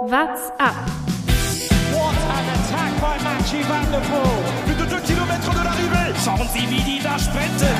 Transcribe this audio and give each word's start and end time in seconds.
What's 0.00 0.48
up? 0.58 0.74
What 1.92 2.16
an 2.16 2.46
attack 2.56 3.00
by 3.02 3.18
Mathieu 3.22 3.62
Van 3.64 3.84
Der 3.92 4.00
Poel. 4.00 4.40
Plus 4.64 4.76
de 4.76 4.86
2 4.86 5.00
km 5.02 5.52
de 5.52 5.62
l'arrivée. 5.62 6.14
Schauen 6.24 6.48
Sie, 6.54 6.70
wie 6.70 6.82
die 6.82 7.02
da 7.02 7.18
sprinten. 7.18 7.76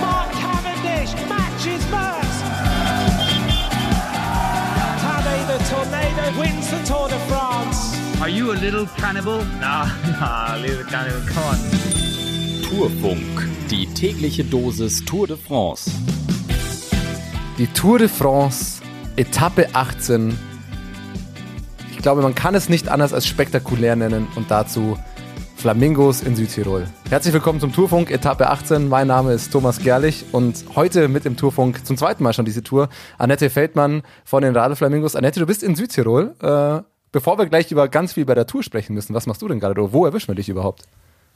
Mark 0.00 0.30
Cavendish 0.40 1.12
matches 1.28 1.84
first. 1.90 2.44
Tadej 5.02 5.42
the 5.48 5.58
Tornado 5.68 6.40
wins 6.40 6.70
the 6.70 6.86
Tour 6.86 7.08
de 7.08 7.18
France. 7.26 7.98
Are 8.20 8.30
you 8.30 8.52
a 8.52 8.54
little 8.54 8.86
cannibal? 8.96 9.44
Nah, 9.60 9.86
nah, 10.20 10.54
little 10.56 10.84
cannibal, 10.84 11.20
come 11.26 11.42
on. 11.46 11.58
Tourfunk, 12.62 13.48
die 13.70 13.86
tägliche 13.92 14.44
Dosis 14.44 15.04
Tour 15.04 15.26
de 15.26 15.36
France. 15.36 15.90
Die 17.58 17.66
Tour 17.66 17.98
de 17.98 18.06
France, 18.06 18.77
Etappe 19.18 19.66
18. 19.72 20.38
Ich 21.90 21.98
glaube, 21.98 22.22
man 22.22 22.36
kann 22.36 22.54
es 22.54 22.68
nicht 22.68 22.88
anders 22.88 23.12
als 23.12 23.26
spektakulär 23.26 23.96
nennen 23.96 24.28
und 24.36 24.48
dazu 24.48 24.96
Flamingos 25.56 26.22
in 26.22 26.36
Südtirol. 26.36 26.86
Herzlich 27.10 27.34
willkommen 27.34 27.58
zum 27.58 27.72
Tourfunk, 27.72 28.12
Etappe 28.12 28.48
18. 28.48 28.88
Mein 28.88 29.08
Name 29.08 29.32
ist 29.32 29.50
Thomas 29.50 29.80
Gerlich 29.80 30.24
und 30.30 30.64
heute 30.76 31.08
mit 31.08 31.24
dem 31.24 31.36
Tourfunk 31.36 31.84
zum 31.84 31.96
zweiten 31.96 32.22
Mal 32.22 32.32
schon 32.32 32.44
diese 32.44 32.62
Tour. 32.62 32.90
Annette 33.18 33.50
Feldmann 33.50 34.02
von 34.24 34.44
den 34.44 34.54
Radflamingos. 34.54 35.16
Annette, 35.16 35.40
du 35.40 35.46
bist 35.46 35.64
in 35.64 35.74
Südtirol. 35.74 36.36
Äh, 36.40 36.82
bevor 37.10 37.38
wir 37.38 37.46
gleich 37.46 37.72
über 37.72 37.88
ganz 37.88 38.12
viel 38.12 38.24
bei 38.24 38.36
der 38.36 38.46
Tour 38.46 38.62
sprechen 38.62 38.94
müssen, 38.94 39.14
was 39.14 39.26
machst 39.26 39.42
du 39.42 39.48
denn 39.48 39.58
gerade? 39.58 39.92
Wo 39.92 40.06
erwischen 40.06 40.28
wir 40.28 40.36
dich 40.36 40.48
überhaupt? 40.48 40.84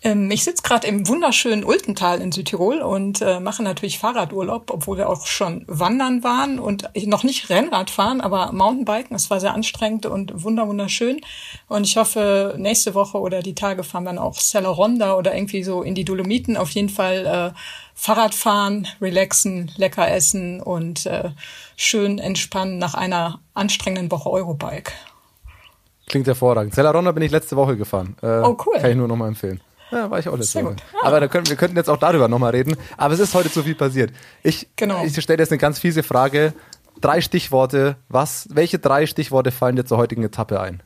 Ähm, 0.05 0.31
ich 0.31 0.45
sitze 0.45 0.63
gerade 0.63 0.87
im 0.87 1.07
wunderschönen 1.07 1.65
Ultental 1.65 2.21
in 2.21 2.33
Südtirol 2.33 2.81
und 2.81 3.21
äh, 3.21 3.39
mache 3.41 3.63
natürlich 3.63 3.99
Fahrradurlaub, 3.99 4.71
obwohl 4.71 4.99
wir 4.99 5.09
auch 5.09 5.27
schon 5.27 5.65
wandern 5.69 6.25
waren 6.25 6.59
und 6.59 6.91
noch 7.07 7.23
nicht 7.23 7.51
Rennrad 7.51 7.91
fahren, 7.91 8.21
aber 8.21 8.53
Mountainbiken. 8.53 9.15
Es 9.15 9.31
war 9.31 9.41
sehr 9.41 9.55
anstrengend 9.55 10.07
und 10.07 10.43
wunder 10.43 10.67
wunderschön. 10.67 11.21
Und 11.69 11.87
ich 11.87 11.97
hoffe, 11.97 12.55
nächste 12.59 12.95
Woche 12.95 13.19
oder 13.19 13.43
die 13.43 13.55
Tage 13.55 13.85
fahren 13.85 14.05
wir 14.05 14.11
dann 14.11 14.19
auch 14.19 14.39
Ronda 14.65 15.15
oder 15.15 15.35
irgendwie 15.35 15.63
so 15.63 15.83
in 15.83 15.95
die 15.95 16.05
Dolomiten. 16.05 16.57
Auf 16.57 16.71
jeden 16.71 16.89
Fall 16.89 17.53
äh, 17.55 17.59
Fahrrad 17.95 18.35
fahren, 18.35 18.89
relaxen, 19.01 19.71
lecker 19.77 20.11
essen 20.11 20.61
und 20.61 21.07
äh, 21.07 21.31
schön 21.77 22.19
entspannen 22.19 22.79
nach 22.79 22.95
einer 22.95 23.41
anstrengenden 23.55 24.11
Woche 24.11 24.31
Eurobike. 24.31 24.93
Klingt 26.09 26.27
hervorragend. 26.27 26.77
Ronda 26.77 27.13
bin 27.13 27.23
ich 27.23 27.31
letzte 27.31 27.57
Woche 27.57 27.77
gefahren. 27.77 28.17
Äh, 28.23 28.41
oh, 28.41 28.57
cool. 28.67 28.79
Kann 28.79 28.91
ich 28.91 28.97
nur 28.97 29.09
nochmal 29.09 29.29
empfehlen. 29.29 29.61
Ja, 29.93 30.11
war 30.11 30.19
ich 30.19 30.27
auch 30.29 30.37
letzte 30.39 30.65
Woche. 30.65 30.77
Aber 31.03 31.21
da 31.21 31.29
können, 31.29 31.47
wir 31.49 31.57
könnten 31.57 31.77
jetzt 31.77 31.91
auch 31.91 31.99
darüber 31.99 32.27
nochmal 32.27 32.53
reden. 32.53 32.77
Aber 32.97 33.13
es 33.13 33.21
ist 33.21 33.35
heute 33.35 33.51
zu 33.53 33.63
viel 33.63 33.75
passiert. 33.75 34.11
Ich, 34.43 34.67
Genau. 34.77 35.05
ich 35.05 35.21
stelle 35.21 35.43
jetzt 35.43 35.53
eine 35.53 35.59
ganz 35.59 35.79
fiese 35.79 36.03
Frage. 36.03 36.55
Drei 37.03 37.21
Stichworte. 37.21 37.97
Was, 38.09 38.49
welche 38.51 38.79
drei 38.79 39.07
Stichworte 39.07 39.51
fallen 39.53 39.77
dir 39.77 39.85
zur 39.85 39.99
heutigen 39.99 40.25
Etappe 40.25 40.61
ein? 40.61 40.83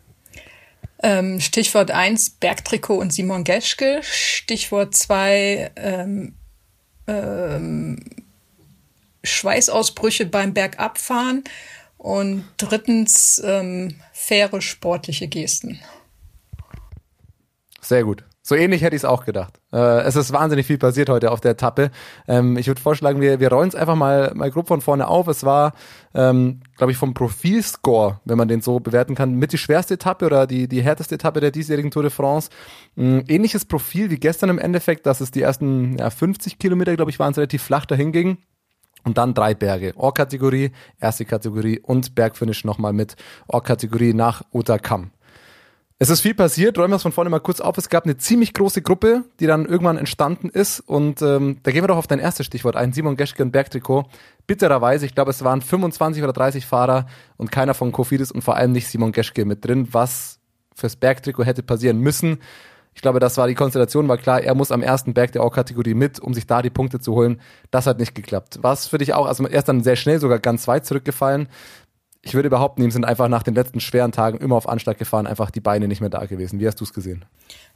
Ähm, 1.03 1.41
Stichwort 1.41 1.93
eins 1.93 2.31
Bergtrikot 2.31 2.97
und 2.99 3.13
Simon 3.13 3.45
Geschke. 3.45 4.01
Stichwort 4.03 4.95
zwei 4.95 5.71
ähm, 5.77 6.35
ähm, 7.07 8.01
Schweißausbrüche 9.23 10.27
beim 10.27 10.53
Bergabfahren. 10.53 11.45
Und 11.99 12.45
drittens 12.57 13.41
ähm, 13.45 14.01
faire 14.13 14.61
sportliche 14.61 15.29
Gesten. 15.29 15.81
Sehr 17.81 18.03
gut. 18.05 18.25
So 18.49 18.55
ähnlich 18.55 18.83
hätte 18.83 18.95
ich 18.95 19.01
es 19.01 19.05
auch 19.05 19.25
gedacht. 19.25 19.59
Äh, 19.73 20.03
es 20.03 20.15
ist 20.15 20.33
wahnsinnig 20.33 20.69
viel 20.69 20.79
passiert 20.79 21.09
heute 21.09 21.33
auf 21.33 21.41
der 21.41 21.51
Etappe. 21.51 21.91
Ähm, 22.29 22.57
ich 22.57 22.69
würde 22.69 22.81
vorschlagen, 22.81 23.21
wir, 23.21 23.41
wir 23.41 23.51
rollen 23.51 23.71
es 23.71 23.75
einfach 23.75 23.97
mal, 23.97 24.31
mal 24.37 24.53
grob 24.53 24.69
von 24.69 24.81
vorne 24.81 25.09
auf. 25.09 25.27
Es 25.27 25.43
war, 25.43 25.73
ähm, 26.15 26.61
glaube 26.77 26.93
ich, 26.93 26.97
vom 26.97 27.13
Profilscore, 27.13 28.21
wenn 28.25 28.39
man 28.39 28.47
den 28.47 28.61
so 28.61 28.79
bewerten 28.79 29.17
kann, 29.17 29.35
mit 29.35 29.53
die 29.53 29.59
schwerste 29.59 29.95
Etappe 29.95 30.27
oder 30.27 30.47
die, 30.47 30.69
die 30.69 30.81
härteste 30.81 31.17
Etappe 31.17 31.41
der 31.41 31.51
diesjährigen 31.51 31.91
Tour 31.91 32.05
de 32.05 32.13
France. 32.13 32.51
Ähm, 32.97 33.25
ähnliches 33.27 33.65
Profil 33.65 34.11
wie 34.11 34.21
gestern 34.21 34.49
im 34.49 34.61
Endeffekt, 34.61 35.07
dass 35.07 35.21
es 35.21 35.33
die 35.33 35.43
ersten 35.43 35.99
ja, 35.99 36.09
50 36.09 36.61
Kilometer, 36.61 36.95
glaube 36.95 37.11
ich, 37.11 37.19
waren 37.19 37.33
es 37.33 37.39
relativ 37.39 37.65
flach 37.65 37.85
dahin 37.85 38.13
ging. 38.13 38.39
Und 39.03 39.19
dann 39.19 39.35
drei 39.35 39.55
Berge. 39.55 39.93
Or-Kategorie, 39.97 40.71
erste 41.01 41.25
Kategorie 41.25 41.81
und 41.81 42.15
Bergfinish 42.15 42.65
nochmal 42.65 42.93
mit 42.93 43.17
Or-Kategorie 43.49 44.15
nach 44.15 44.43
Otakam. 44.53 45.11
Es 45.99 46.11
ist 46.11 46.21
viel 46.21 46.35
passiert, 46.35 46.77
räumen 46.77 46.91
wir 46.91 46.97
es 46.97 47.03
von 47.03 47.13
vorne 47.13 47.31
mal 47.31 47.41
kurz 47.41 47.59
auf. 47.59 47.79
Es 47.79 47.89
gab 47.89 48.05
eine 48.05 48.19
ziemlich 48.19 48.53
große 48.53 48.83
Gruppe, 48.83 49.25
die 49.41 49.47
dann 49.47 49.65
irgendwann 49.65 49.97
entstanden 49.97 50.51
ist. 50.51 50.81
Und 50.81 51.23
ähm, 51.23 51.57
da 51.63 51.71
gehen 51.71 51.83
wir 51.83 51.89
doch 51.89 51.97
auf 51.97 52.07
dein 52.07 52.19
erstes 52.19 52.45
Stichwort 52.45 52.77
ein, 52.77 52.93
Simon 52.93 53.17
Geschke 53.17 53.43
und 53.43 53.51
Bergtrikot. 53.51 54.05
Bittererweise, 54.47 55.07
ich 55.07 55.15
glaube, 55.15 55.31
es 55.31 55.43
waren 55.43 55.63
25 55.63 56.23
oder 56.23 56.35
30 56.35 56.67
Fahrer 56.67 57.07
und 57.39 57.51
keiner 57.51 57.73
von 57.73 57.93
Kofidis 57.93 58.31
und 58.31 58.43
vor 58.43 58.57
allem 58.57 58.73
nicht 58.73 58.89
Simon 58.89 59.13
Geschke 59.13 59.47
mit 59.47 59.65
drin, 59.65 59.89
was 59.93 60.39
fürs 60.75 60.97
Bergtrikot 60.97 61.45
hätte 61.45 61.63
passieren 61.63 61.99
müssen. 62.01 62.41
Ich 62.95 63.01
glaube, 63.01 63.19
das 63.19 63.39
war 63.39 63.47
die 63.47 63.55
Konstellation, 63.55 64.09
war 64.09 64.19
klar, 64.19 64.43
er 64.43 64.55
muss 64.55 64.73
am 64.73 64.83
ersten 64.83 65.15
Berg 65.15 65.33
der 65.33 65.45
O-Kategorie 65.45 65.95
mit, 65.95 66.19
um 66.19 66.35
sich 66.35 66.47
da 66.47 66.61
die 66.63 66.71
Punkte 66.71 66.99
zu 66.99 67.15
holen. 67.15 67.41
Das 67.71 67.87
hat 67.87 67.99
nicht 67.99 68.15
geklappt. 68.15 68.59
Was 68.63 68.87
für 68.87 68.99
dich 68.99 69.15
auch, 69.15 69.27
also 69.27 69.47
er 69.47 69.59
ist 69.59 69.69
dann 69.69 69.83
sehr 69.83 69.97
schnell 69.97 70.19
sogar 70.19 70.39
ganz 70.39 70.69
weit 70.69 70.85
zurückgefallen. 70.85 71.49
Ich 72.27 72.35
würde 72.35 72.51
behaupten, 72.51 72.83
ihm 72.83 72.91
sind 72.91 73.05
einfach 73.05 73.29
nach 73.29 73.45
den 73.45 73.55
letzten 73.55 73.79
schweren 73.79 74.11
Tagen 74.11 74.39
immer 74.39 74.57
auf 74.57 74.69
Anschlag 74.69 74.99
gefahren, 74.99 75.29
einfach 75.29 75.53
die 75.53 75.61
Beine 75.61 75.87
nicht 75.87 76.01
mehr 76.01 76.11
da 76.11 76.27
gewesen. 76.27 76.59
Wie 76.59 76.67
hast 76.67 76.81
du 76.81 76.85
es 76.85 76.93
gesehen? 76.93 77.25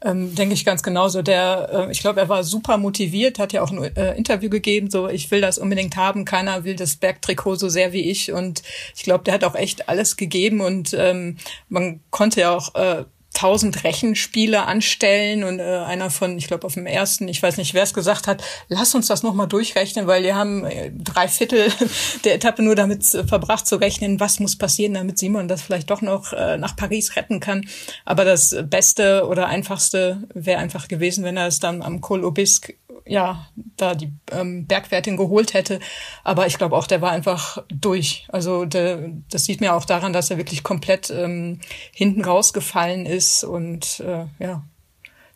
Ähm, 0.00 0.34
Denke 0.34 0.55
ich 0.55 0.65
ganz 0.65 0.83
genauso. 0.83 1.22
Der, 1.22 1.87
äh, 1.88 1.93
ich 1.93 2.00
glaube, 2.00 2.19
er 2.19 2.28
war 2.28 2.43
super 2.43 2.77
motiviert, 2.77 3.39
hat 3.39 3.53
ja 3.53 3.62
auch 3.62 3.71
ein 3.71 3.97
äh, 3.97 4.16
Interview 4.16 4.50
gegeben, 4.50 4.91
so 4.91 5.09
ich 5.09 5.31
will 5.31 5.41
das 5.41 5.56
unbedingt 5.56 5.97
haben, 5.97 6.25
keiner 6.25 6.65
will 6.65 6.75
das 6.75 6.97
Bergtrikot 6.97 7.55
so 7.55 7.69
sehr 7.69 7.93
wie 7.93 8.10
ich. 8.10 8.33
Und 8.33 8.65
ich 8.97 9.05
glaube, 9.05 9.22
der 9.22 9.34
hat 9.34 9.44
auch 9.44 9.55
echt 9.55 9.89
alles 9.89 10.16
gegeben 10.16 10.60
und 10.60 10.97
ähm, 10.99 11.37
man 11.69 12.00
konnte 12.10 12.41
ja 12.41 12.50
auch 12.50 12.75
äh, 12.75 13.05
tausend 13.41 13.84
Rechenspiele 13.84 14.67
anstellen 14.67 15.45
und 15.45 15.61
äh, 15.61 15.62
einer 15.62 16.11
von, 16.11 16.37
ich 16.37 16.47
glaube 16.47 16.67
auf 16.67 16.75
dem 16.75 16.84
ersten, 16.84 17.27
ich 17.27 17.43
weiß 17.43 17.56
nicht, 17.56 17.73
wer 17.73 17.83
es 17.83 17.95
gesagt 17.95 18.27
hat, 18.27 18.45
lass 18.69 18.95
uns 18.95 19.06
das 19.06 19.23
nochmal 19.23 19.49
durchrechnen, 19.49 20.06
weil 20.06 20.23
wir 20.25 20.37
haben 20.37 20.67
äh, 20.67 20.93
drei 20.93 21.27
Viertel 21.27 21.73
der 22.25 22.34
Etappe 22.34 22.62
nur 22.62 22.75
damit 22.75 23.15
äh, 23.15 23.27
verbracht 23.27 23.67
zu 23.67 23.77
rechnen, 23.77 24.21
was 24.21 24.41
muss 24.41 24.56
passieren, 24.56 24.93
damit 24.93 25.19
Simon 25.19 25.49
das 25.49 25.62
vielleicht 25.62 25.89
doch 25.89 26.03
noch 26.03 26.34
äh, 26.34 26.59
nach 26.59 26.77
Paris 26.77 27.17
retten 27.17 27.41
kann. 27.41 27.67
Aber 28.05 28.27
das 28.27 28.55
Beste 28.65 29.27
oder 29.27 29.47
Einfachste 29.47 30.28
wäre 30.34 30.61
einfach 30.61 30.87
gewesen, 30.87 31.25
wenn 31.25 31.39
er 31.39 31.47
es 31.47 31.61
dann 31.61 31.81
am 31.81 32.03
Col 32.03 32.27
Obisque 32.27 32.75
ja, 33.06 33.47
da 33.77 33.94
die 33.94 34.12
ähm, 34.31 34.66
Bergwertin 34.66 35.16
geholt 35.16 35.55
hätte. 35.55 35.81
Aber 36.25 36.47
ich 36.47 36.59
glaube 36.59 36.77
auch, 36.77 36.87
der 36.87 37.00
war 37.00 37.11
einfach 37.11 37.62
durch. 37.69 38.27
Also 38.28 38.65
der, 38.65 39.11
das 39.31 39.44
sieht 39.44 39.61
mir 39.61 39.75
auch 39.75 39.84
daran, 39.84 40.12
dass 40.12 40.31
er 40.31 40.37
wirklich 40.37 40.62
komplett 40.62 41.10
ähm, 41.10 41.60
hinten 41.93 42.25
rausgefallen 42.25 43.06
ist 43.06 43.44
und 43.44 44.00
äh, 44.00 44.27
ja, 44.39 44.62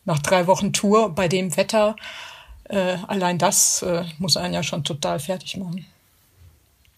nach 0.05 0.19
drei 0.19 0.47
Wochen 0.47 0.71
Tour 0.73 1.09
bei 1.09 1.27
dem 1.27 1.57
Wetter, 1.57 1.95
äh, 2.65 2.97
allein 3.07 3.37
das 3.37 3.81
äh, 3.81 4.03
muss 4.19 4.37
einen 4.37 4.53
ja 4.53 4.63
schon 4.63 4.83
total 4.83 5.19
fertig 5.19 5.57
machen. 5.57 5.85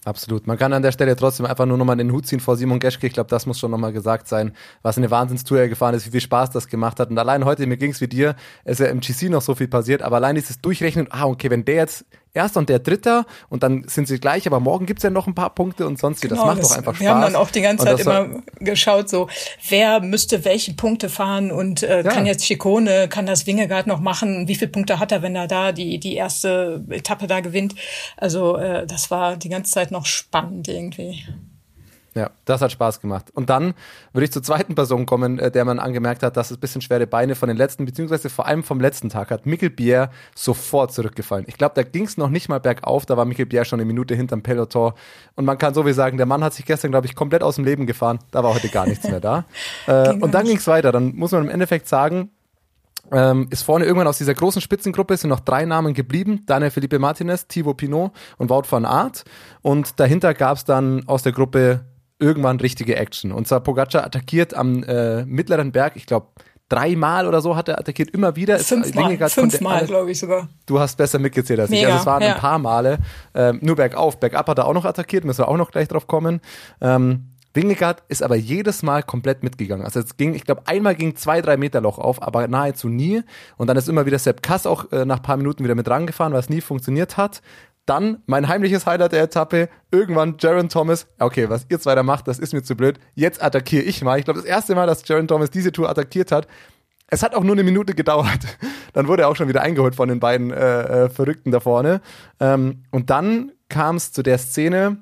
Absolut. 0.07 0.47
Man 0.47 0.57
kann 0.57 0.72
an 0.72 0.84
der 0.84 0.94
Stelle 0.94 1.18
trotzdem 1.18 1.45
einfach 1.45 1.66
nur 1.66 1.78
nochmal 1.78 1.97
den 1.97 2.13
Hut 2.13 2.25
ziehen 2.25 2.40
vor 2.40 2.56
Simon 2.56 2.79
Geschke. 2.79 3.07
Ich 3.07 3.12
glaube, 3.12 3.29
das 3.29 3.45
muss 3.45 3.59
schon 3.59 3.72
nochmal 3.72 3.91
gesagt 3.91 4.29
sein, 4.29 4.53
was 4.81 4.97
eine 4.97 5.12
Wahnsinnstour 5.12 5.59
er 5.59 5.68
gefahren 5.68 5.95
ist, 5.95 6.07
wie 6.07 6.12
viel 6.12 6.22
Spaß 6.22 6.50
das 6.51 6.69
gemacht 6.69 7.01
hat. 7.01 7.09
Und 7.09 7.19
allein 7.19 7.44
heute, 7.44 7.68
mir 7.68 7.75
ging's 7.75 8.00
wie 8.00 8.07
dir, 8.07 8.38
es 8.63 8.79
ist 8.79 8.85
ja 8.85 8.90
im 8.90 9.01
GC 9.01 9.29
noch 9.29 9.41
so 9.41 9.53
viel 9.53 9.68
passiert, 9.68 10.01
aber 10.01 10.16
allein 10.16 10.35
dieses 10.35 10.62
Durchrechnen, 10.62 11.07
ah, 11.09 11.25
okay, 11.25 11.50
wenn 11.50 11.66
der 11.66 11.75
jetzt 11.75 12.06
Erster 12.33 12.59
und 12.59 12.69
der 12.69 12.79
Dritter 12.79 13.25
und 13.49 13.63
dann 13.63 13.85
sind 13.88 14.07
sie 14.07 14.19
gleich, 14.19 14.45
aber 14.45 14.59
morgen 14.59 14.85
gibt's 14.85 15.03
ja 15.03 15.09
noch 15.09 15.25
ein 15.27 15.33
paar 15.33 15.49
Punkte 15.55 15.88
und 15.88 15.97
sonst 15.97 16.23
wie. 16.23 16.27
Das 16.27 16.38
Genau, 16.38 16.47
macht 16.53 16.63
doch 16.63 16.71
einfach 16.71 16.93
Spaß. 16.93 16.99
Wir 17.01 17.09
haben 17.09 17.21
dann 17.21 17.35
auch 17.35 17.49
die 17.49 17.61
ganze 17.61 17.85
Zeit 17.85 17.99
das 17.99 18.05
war- 18.05 18.25
immer 18.25 18.41
geschaut, 18.59 19.09
so 19.09 19.27
wer 19.69 20.01
müsste 20.01 20.45
welche 20.45 20.73
Punkte 20.73 21.09
fahren 21.09 21.51
und 21.51 21.81
äh, 21.83 22.03
Ja. 22.03 22.11
kann 22.11 22.25
jetzt 22.25 22.45
Schikone, 22.45 23.07
kann 23.07 23.25
das 23.25 23.47
Wingegaard 23.47 23.88
noch 23.88 23.99
machen? 23.99 24.47
Wie 24.47 24.55
viele 24.55 24.69
Punkte 24.71 24.99
hat 24.99 25.11
er, 25.11 25.21
wenn 25.21 25.35
er 25.35 25.47
da 25.47 25.71
die 25.71 25.99
die 25.99 26.15
erste 26.15 26.83
Etappe 26.89 27.27
da 27.27 27.39
gewinnt? 27.39 27.73
Also 28.17 28.57
äh, 28.57 28.85
das 28.85 29.09
war 29.09 29.35
die 29.38 29.49
ganze 29.49 29.71
Zeit 29.71 29.89
noch 29.91 30.05
spannend 30.05 30.67
irgendwie. 30.67 31.23
Ja, 32.17 32.31
das 32.45 32.61
hat 32.61 32.72
Spaß 32.72 33.00
gemacht. 33.00 33.30
Und 33.36 33.51
dann 33.51 33.75
würde 34.12 34.25
ich 34.25 34.31
zur 34.31 34.41
zweiten 34.41 34.74
Person 34.74 35.06
kommen, 35.06 35.38
äh, 35.38 35.51
der 35.51 35.65
man 35.65 35.77
angemerkt 35.77 36.24
hat, 36.24 36.36
dass 36.36 36.50
es 36.50 36.57
ein 36.57 36.59
bisschen 36.59 36.81
schwere 36.81 37.06
Beine 37.06 37.36
von 37.36 37.47
den 37.47 37.57
letzten, 37.57 37.86
beziehungsweise 37.86 38.31
vor 38.31 38.47
allem 38.47 38.63
vom 38.63 38.80
letzten 38.80 39.09
Tag 39.09 39.30
hat. 39.30 39.45
Mikkel 39.45 39.69
Bier 39.69 40.09
sofort 40.33 40.91
zurückgefallen. 40.91 41.45
Ich 41.47 41.59
glaube, 41.59 41.75
da 41.75 41.83
ging 41.83 42.06
es 42.06 42.18
noch 42.18 42.30
nicht 42.30 42.50
mal 42.50 42.59
bergauf, 42.59 43.06
da 43.06 43.18
war 43.18 43.25
Mikkel 43.25 43.45
Bier 43.45 43.65
schon 43.65 43.80
eine 43.80 43.86
Minute 43.86 44.15
hinterm 44.15 44.41
Peloton. 44.41 44.94
Und 45.36 45.45
man 45.45 45.59
kann 45.59 45.75
so 45.75 45.86
wie 45.86 45.94
sagen, 45.94 46.18
der 46.18 46.25
Mann 46.25 46.44
hat 46.44 46.56
sich 46.56 46.65
gestern, 46.65 46.89
glaube 46.89 47.06
ich, 47.06 47.13
komplett 47.13 47.44
aus 47.44 47.56
dem 47.57 47.65
Leben 47.65 47.86
gefahren. 47.86 48.18
Da 48.31 48.44
war 48.44 48.56
heute 48.56 48.69
gar 48.69 48.88
nichts 48.88 49.07
mehr 49.07 49.19
da. 49.19 49.45
äh, 49.86 50.13
und 50.13 50.33
dann 50.33 50.45
ging 50.45 50.57
es 50.57 50.65
weiter. 50.65 50.91
Dann 50.91 51.15
muss 51.15 51.31
man 51.33 51.44
im 51.44 51.50
Endeffekt 51.50 51.88
sagen, 51.88 52.31
ähm, 53.12 53.47
ist 53.50 53.63
vorne 53.63 53.86
irgendwann 53.86 54.07
aus 54.07 54.18
dieser 54.18 54.33
großen 54.33 54.62
Spitzengruppe 54.62 55.15
sind 55.18 55.30
noch 55.30 55.39
drei 55.39 55.65
Namen 55.65 55.94
geblieben. 55.94 56.44
Daniel 56.45 56.71
Felipe 56.71 57.00
Martinez, 57.00 57.47
Thibaut 57.47 57.77
Pinot 57.77 58.12
und 58.38 58.50
Wout 58.50 58.63
van 58.69 58.86
Aert. 58.86 59.24
Und 59.62 60.00
dahinter 60.00 60.33
gab 60.33 60.57
es 60.57 60.65
dann 60.65 61.07
aus 61.07 61.24
der 61.24 61.31
Gruppe 61.31 61.86
irgendwann 62.19 62.59
richtige 62.59 62.95
Action. 62.95 63.31
Und 63.31 63.47
zwar 63.47 63.59
Pogacar 63.61 64.03
attackiert 64.05 64.53
am 64.53 64.83
äh, 64.83 65.25
mittleren 65.25 65.71
Berg, 65.71 65.95
ich 65.95 66.05
glaube 66.05 66.27
dreimal 66.69 67.27
oder 67.27 67.39
so 67.41 67.55
hat 67.55 67.69
er 67.69 67.79
attackiert, 67.79 68.09
immer 68.11 68.35
wieder. 68.35 68.55
Es- 68.55 68.67
Fünfmal, 68.67 69.17
fünfmal 69.29 69.85
glaube 69.85 70.11
ich 70.11 70.19
sogar. 70.19 70.49
Du 70.65 70.79
hast 70.79 70.97
besser 70.97 71.17
mitgezählt 71.19 71.59
als 71.61 71.69
ich. 71.71 71.77
Mega, 71.79 71.89
Also 71.89 71.99
es 72.01 72.05
waren 72.05 72.21
ja. 72.21 72.33
ein 72.35 72.39
paar 72.41 72.59
Male. 72.59 72.97
Ähm, 73.33 73.59
nur 73.61 73.75
bergauf. 73.77 74.19
Bergab 74.19 74.47
hat 74.49 74.57
er 74.57 74.65
auch 74.67 74.73
noch 74.73 74.83
attackiert, 74.85 75.23
müssen 75.23 75.39
wir 75.39 75.47
auch 75.47 75.55
noch 75.57 75.71
gleich 75.71 75.87
drauf 75.87 76.07
kommen. 76.07 76.41
Ähm, 76.81 77.27
Wingegaard 77.53 78.03
ist 78.09 78.21
aber 78.21 78.35
jedes 78.35 78.83
Mal 78.83 79.01
komplett 79.01 79.41
mitgegangen. 79.43 79.85
Also 79.85 79.99
es 80.01 80.17
ging, 80.17 80.35
ich 80.35 80.43
glaube, 80.43 80.63
einmal 80.65 80.93
ging 80.93 81.15
zwei, 81.15 81.41
drei 81.41 81.55
Meter 81.57 81.79
Loch 81.81 81.97
auf, 81.97 82.21
aber 82.21 82.47
nahezu 82.49 82.89
nie. 82.89 83.23
Und 83.55 83.67
dann 83.67 83.77
ist 83.77 83.87
immer 83.87 84.05
wieder 84.05 84.19
Sepp 84.19 84.43
Kass 84.43 84.67
auch 84.67 84.91
äh, 84.91 85.05
nach 85.05 85.21
paar 85.23 85.37
Minuten 85.37 85.63
wieder 85.63 85.73
mit 85.73 85.89
rangefahren, 85.89 86.33
was 86.33 86.49
nie 86.49 86.61
funktioniert 86.61 87.15
hat. 87.17 87.41
Dann 87.88 88.22
mein 88.25 88.50
heimliches 88.50 88.86
Highlight 88.86 89.13
der 89.13 89.24
Etappe, 89.24 89.69
irgendwann 89.92 90.36
Jaron 90.39 90.68
Thomas, 90.68 91.07
okay, 91.19 91.50
was 91.50 91.66
ihr 91.69 91.80
zwei 91.80 91.95
da 91.95 92.04
macht, 92.04 92.28
das 92.28 92.38
ist 92.38 92.54
mir 92.54 92.62
zu 92.62 92.75
blöd. 92.75 93.00
Jetzt 93.16 93.42
attackiere 93.42 93.84
ich 93.84 94.04
mal. 94.04 94.19
Ich 94.19 94.25
glaube, 94.25 94.42
das 94.42 94.48
erste 94.48 94.75
Mal, 94.75 94.86
dass 94.86 95.07
Jaron 95.07 95.28
Thomas 95.28 95.50
diese 95.50 95.72
Tour 95.72 95.89
attackiert 95.89 96.31
hat, 96.31 96.48
es 97.10 97.24
hat 97.24 97.34
auch 97.34 97.44
nur 97.44 97.56
eine 97.56 97.63
Minute 97.63 97.95
gedauert. 97.95 98.39
Dann 98.94 99.07
wurde 99.07 99.24
er 99.24 99.30
auch 99.30 99.38
schon 99.38 99.48
wieder 99.48 99.62
eingeholt 99.62 99.95
von 99.95 100.10
den 100.10 100.19
beiden 100.19 100.51
äh, 100.51 101.06
äh, 101.06 101.10
Verrückten 101.10 101.51
da 101.51 101.62
vorne. 101.62 102.01
Ähm, 102.42 102.84
und 102.92 103.10
dann 103.10 103.54
kam 103.69 103.95
es 103.95 104.12
zu 104.12 104.24
der 104.24 104.38
Szene, 104.38 104.98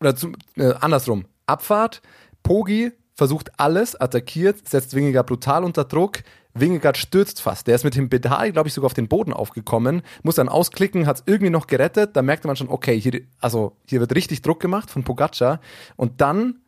oder 0.00 0.16
zum, 0.16 0.34
äh, 0.56 0.72
andersrum, 0.80 1.26
Abfahrt, 1.46 2.02
Pogi 2.42 2.90
versucht 3.14 3.52
alles, 3.58 3.94
attackiert, 4.00 4.68
setzt 4.68 4.94
Wingegaard 4.94 5.28
brutal 5.28 5.62
unter 5.62 5.84
Druck, 5.84 6.20
Wingegaard 6.54 6.98
stürzt 6.98 7.40
fast. 7.40 7.66
Der 7.66 7.74
ist 7.74 7.84
mit 7.84 7.96
dem 7.96 8.10
Pedal, 8.10 8.52
glaube 8.52 8.68
ich, 8.68 8.74
sogar 8.74 8.86
auf 8.86 8.94
den 8.94 9.08
Boden 9.08 9.32
aufgekommen, 9.32 10.02
muss 10.22 10.34
dann 10.34 10.48
ausklicken, 10.48 11.06
hat 11.06 11.16
es 11.16 11.22
irgendwie 11.26 11.50
noch 11.50 11.66
gerettet. 11.66 12.16
Da 12.16 12.22
merkte 12.22 12.46
man 12.46 12.56
schon, 12.56 12.68
okay, 12.68 13.00
hier, 13.00 13.22
also 13.40 13.76
hier 13.88 14.00
wird 14.00 14.14
richtig 14.14 14.42
Druck 14.42 14.60
gemacht 14.60 14.90
von 14.90 15.04
Pogacar. 15.04 15.60
Und 15.96 16.20
dann 16.20 16.58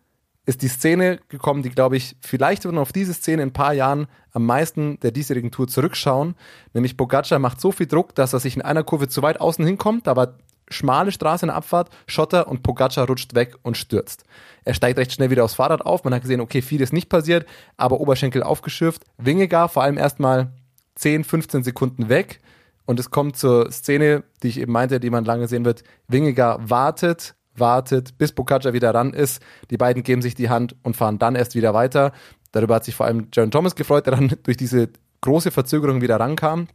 ist 0.47 0.63
die 0.63 0.69
Szene 0.69 1.21
gekommen, 1.29 1.63
die, 1.63 1.71
glaube 1.71 1.97
ich, 1.97 2.17
vielleicht 2.21 2.65
wird 2.65 2.75
man 2.75 2.83
auf 2.83 2.93
diese 2.93 3.15
Szene 3.15 3.43
in 3.43 3.49
ein 3.49 3.53
paar 3.53 3.73
Jahren 3.73 4.07
am 4.33 4.45
meisten 4.45 5.01
der 5.01 5.11
diesjährigen 5.11 5.51
Tour 5.51 5.69
zurückschauen. 5.69 6.35
Nämlich 6.75 6.97
Pogacar 6.97 7.39
macht 7.39 7.61
so 7.61 7.73
viel 7.73 7.87
Druck, 7.87 8.15
dass 8.15 8.33
er 8.33 8.41
sich 8.41 8.57
in 8.57 8.63
einer 8.63 8.85
Kurve 8.85 9.09
zu 9.09 9.23
weit 9.23 9.41
außen 9.41 9.65
hinkommt, 9.65 10.07
aber 10.07 10.37
schmale 10.69 11.12
Straße 11.12 11.44
in 11.44 11.49
der 11.49 11.56
Abfahrt, 11.56 11.90
Schotter 12.06 12.49
und 12.49 12.62
Pogacar 12.62 13.06
rutscht 13.06 13.34
weg 13.34 13.56
und 13.62 13.76
stürzt. 13.76 14.25
Er 14.64 14.75
steigt 14.75 14.99
recht 14.99 15.12
schnell 15.12 15.31
wieder 15.31 15.44
aufs 15.44 15.55
Fahrrad 15.55 15.84
auf. 15.84 16.05
Man 16.05 16.14
hat 16.14 16.22
gesehen, 16.22 16.40
okay, 16.40 16.62
viel 16.62 16.81
ist 16.81 16.93
nicht 16.93 17.08
passiert, 17.08 17.46
aber 17.76 18.00
Oberschenkel 18.00 18.43
aufgeschürft. 18.43 19.05
Wingegar 19.19 19.69
vor 19.69 19.82
allem 19.82 19.99
erstmal 19.99 20.52
10, 20.96 21.25
15 21.25 21.64
Sekunden 21.64 22.08
weg. 22.08 22.40
Und 22.87 23.00
es 23.00 23.11
kommt 23.11 23.37
zur 23.37 23.70
Szene, 23.72 24.25
die 24.43 24.49
ich 24.49 24.61
eben 24.61 24.72
meinte, 24.72 25.00
die 25.00 25.11
man 25.11 25.25
lange 25.25 25.49
sehen 25.49 25.64
wird. 25.64 25.84
Wingegar 26.08 26.69
wartet, 26.69 27.34
wartet, 27.55 28.19
bis 28.19 28.32
Pogacar 28.32 28.72
wieder 28.72 28.94
ran 28.94 29.12
ist. 29.12 29.43
Die 29.70 29.76
beiden 29.76 30.02
geben 30.02 30.22
sich 30.22 30.34
die 30.34 30.50
Hand 30.50 30.76
und 30.82 30.96
fahren 30.96 31.19
dann 31.19 31.34
erst 31.34 31.55
wieder 31.55 31.72
weiter. 31.72 32.12
Darüber 32.52 32.76
hat 32.76 32.84
sich 32.84 32.94
vor 32.94 33.06
allem 33.06 33.28
Jaron 33.32 33.50
Thomas 33.50 33.75
gefreut, 33.75 34.06
der 34.06 34.16
dann 34.16 34.32
durch 34.43 34.56
diese 34.56 34.90
große 35.22 35.50
Verzögerung 35.50 36.02
wieder 36.02 36.20
rankam. 36.20 36.69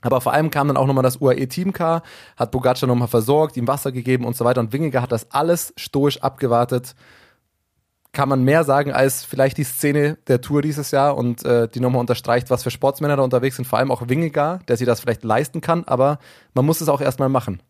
Aber 0.00 0.20
vor 0.20 0.32
allem 0.32 0.50
kam 0.50 0.68
dann 0.68 0.76
auch 0.76 0.86
nochmal 0.86 1.02
das 1.02 1.20
UAE-Teamcar, 1.20 2.02
hat 2.36 2.50
Pogacar 2.50 2.86
nochmal 2.86 3.08
versorgt, 3.08 3.56
ihm 3.56 3.66
Wasser 3.66 3.92
gegeben 3.92 4.24
und 4.24 4.36
so 4.36 4.44
weiter. 4.44 4.60
Und 4.60 4.72
Wingegar 4.72 5.02
hat 5.02 5.12
das 5.12 5.30
alles 5.32 5.72
stoisch 5.76 6.22
abgewartet. 6.22 6.94
Kann 8.12 8.28
man 8.28 8.44
mehr 8.44 8.64
sagen 8.64 8.92
als 8.92 9.24
vielleicht 9.24 9.58
die 9.58 9.64
Szene 9.64 10.16
der 10.28 10.40
Tour 10.40 10.62
dieses 10.62 10.92
Jahr 10.92 11.16
und 11.16 11.44
äh, 11.44 11.68
die 11.68 11.80
nochmal 11.80 12.00
unterstreicht, 12.00 12.48
was 12.48 12.62
für 12.62 12.70
Sportsmänner 12.70 13.16
da 13.16 13.22
unterwegs 13.22 13.56
sind. 13.56 13.66
Vor 13.66 13.78
allem 13.78 13.90
auch 13.90 14.08
Wingegar, 14.08 14.60
der 14.68 14.76
sich 14.76 14.86
das 14.86 15.00
vielleicht 15.00 15.24
leisten 15.24 15.60
kann, 15.60 15.84
aber 15.84 16.18
man 16.54 16.64
muss 16.64 16.80
es 16.80 16.88
auch 16.88 17.00
erstmal 17.00 17.28
machen. 17.28 17.62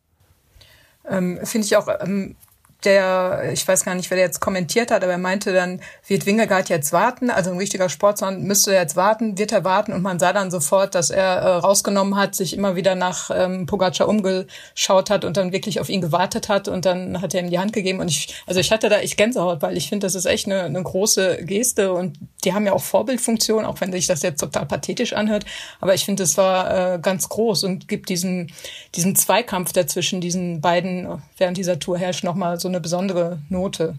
Ähm, 1.08 1.38
Finde 1.42 1.66
ich 1.66 1.76
auch 1.76 1.88
ähm, 2.00 2.36
der, 2.84 3.50
ich 3.52 3.66
weiß 3.66 3.84
gar 3.84 3.96
nicht, 3.96 4.08
wer 4.10 4.16
der 4.16 4.26
jetzt 4.26 4.40
kommentiert 4.40 4.92
hat, 4.92 5.02
aber 5.02 5.12
er 5.12 5.18
meinte 5.18 5.52
dann, 5.52 5.80
wird 6.06 6.26
Wingegaard 6.26 6.68
jetzt 6.68 6.92
warten? 6.92 7.28
Also 7.28 7.50
ein 7.50 7.58
richtiger 7.58 7.88
Sportsmann 7.88 8.44
müsste 8.44 8.72
jetzt 8.72 8.94
warten, 8.94 9.36
wird 9.36 9.50
er 9.50 9.64
warten? 9.64 9.92
Und 9.92 10.02
man 10.02 10.20
sah 10.20 10.32
dann 10.32 10.50
sofort, 10.50 10.94
dass 10.94 11.10
er 11.10 11.24
äh, 11.24 11.48
rausgenommen 11.56 12.16
hat, 12.16 12.36
sich 12.36 12.56
immer 12.56 12.76
wieder 12.76 12.94
nach 12.94 13.30
ähm, 13.34 13.66
Pogacar 13.66 14.08
umgeschaut 14.08 15.10
hat 15.10 15.24
und 15.24 15.36
dann 15.36 15.50
wirklich 15.50 15.80
auf 15.80 15.88
ihn 15.88 16.00
gewartet 16.00 16.48
hat 16.48 16.68
und 16.68 16.84
dann 16.84 17.20
hat 17.20 17.34
er 17.34 17.40
ihm 17.40 17.50
die 17.50 17.58
Hand 17.58 17.72
gegeben. 17.72 17.98
Und 17.98 18.08
ich, 18.08 18.34
also 18.46 18.60
ich 18.60 18.70
hatte 18.70 18.88
da 18.88 18.98
echt 18.98 19.16
Gänsehaut, 19.16 19.60
weil 19.60 19.76
ich 19.76 19.88
finde, 19.88 20.06
das 20.06 20.14
ist 20.14 20.26
echt 20.26 20.46
eine, 20.46 20.62
eine 20.62 20.82
große 20.82 21.44
Geste 21.44 21.92
und 21.92 22.16
die 22.44 22.54
haben 22.54 22.64
ja 22.64 22.72
auch 22.72 22.82
Vorbildfunktion, 22.82 23.64
auch 23.64 23.80
wenn 23.80 23.90
sich 23.90 24.06
das 24.06 24.22
jetzt 24.22 24.38
total 24.38 24.66
pathetisch 24.66 25.14
anhört. 25.14 25.44
Aber 25.80 25.94
ich 25.94 26.04
finde, 26.04 26.22
es 26.22 26.36
war 26.36 26.94
äh, 26.94 26.98
ganz 27.00 27.28
groß 27.28 27.64
und 27.64 27.88
gibt 27.88 28.08
diesen, 28.08 28.52
diesen 28.94 29.16
Zweikampf 29.16 29.72
dazwischen 29.72 30.20
diesen 30.20 30.60
beiden 30.60 31.08
während 31.38 31.56
dieser 31.56 31.78
Tour 31.78 31.98
herrscht 31.98 32.24
nochmal 32.24 32.60
so 32.60 32.67
eine 32.68 32.80
besondere 32.80 33.40
Note. 33.48 33.96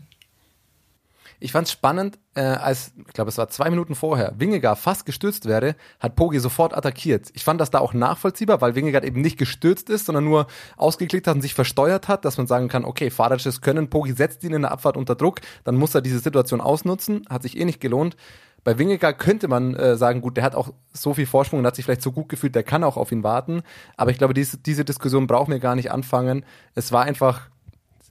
Ich 1.41 1.53
fand 1.53 1.67
es 1.67 1.71
spannend, 1.71 2.19
äh, 2.35 2.41
als, 2.41 2.91
ich 3.07 3.13
glaube, 3.13 3.29
es 3.29 3.37
war 3.37 3.47
zwei 3.47 3.69
Minuten 3.69 3.95
vorher, 3.95 4.33
Wingegaard 4.37 4.77
fast 4.77 5.05
gestürzt 5.05 5.45
wäre, 5.45 5.75
hat 5.99 6.17
Pogi 6.17 6.39
sofort 6.39 6.75
attackiert. 6.75 7.29
Ich 7.33 7.45
fand 7.45 7.61
das 7.61 7.69
da 7.69 7.79
auch 7.79 7.93
nachvollziehbar, 7.93 8.59
weil 8.59 8.75
Wingegaard 8.75 9.05
eben 9.05 9.21
nicht 9.21 9.37
gestürzt 9.37 9.89
ist, 9.89 10.05
sondern 10.05 10.25
nur 10.25 10.47
ausgeklickt 10.75 11.27
hat 11.27 11.35
und 11.35 11.41
sich 11.41 11.53
versteuert 11.53 12.09
hat, 12.09 12.25
dass 12.25 12.37
man 12.37 12.47
sagen 12.47 12.67
kann, 12.67 12.83
okay, 12.83 13.09
Fahrerisches 13.09 13.61
können, 13.61 13.89
Pogi 13.89 14.11
setzt 14.11 14.43
ihn 14.43 14.53
in 14.53 14.63
der 14.63 14.71
Abfahrt 14.71 14.97
unter 14.97 15.15
Druck, 15.15 15.39
dann 15.63 15.75
muss 15.75 15.95
er 15.95 16.01
diese 16.01 16.19
Situation 16.19 16.59
ausnutzen, 16.59 17.25
hat 17.29 17.43
sich 17.43 17.57
eh 17.57 17.63
nicht 17.63 17.79
gelohnt. 17.79 18.17
Bei 18.65 18.77
Wingegaard 18.77 19.17
könnte 19.17 19.47
man 19.47 19.73
äh, 19.75 19.95
sagen, 19.95 20.19
gut, 20.19 20.35
der 20.35 20.43
hat 20.43 20.55
auch 20.55 20.73
so 20.91 21.13
viel 21.13 21.25
Vorsprung 21.25 21.59
und 21.59 21.65
hat 21.65 21.77
sich 21.77 21.85
vielleicht 21.85 22.01
so 22.01 22.11
gut 22.11 22.27
gefühlt, 22.27 22.55
der 22.55 22.63
kann 22.63 22.83
auch 22.83 22.97
auf 22.97 23.13
ihn 23.13 23.23
warten. 23.23 23.61
Aber 23.95 24.11
ich 24.11 24.17
glaube, 24.17 24.33
diese, 24.33 24.57
diese 24.57 24.83
Diskussion 24.83 25.27
brauchen 25.27 25.51
wir 25.51 25.59
gar 25.59 25.75
nicht 25.75 25.91
anfangen. 25.91 26.43
Es 26.75 26.91
war 26.91 27.03
einfach 27.03 27.49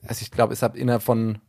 also 0.07 0.21
ich 0.21 0.31
glaube, 0.31 0.53
es 0.53 0.61
habe 0.61 0.77
innerhalb 0.77 1.03
von 1.03 1.39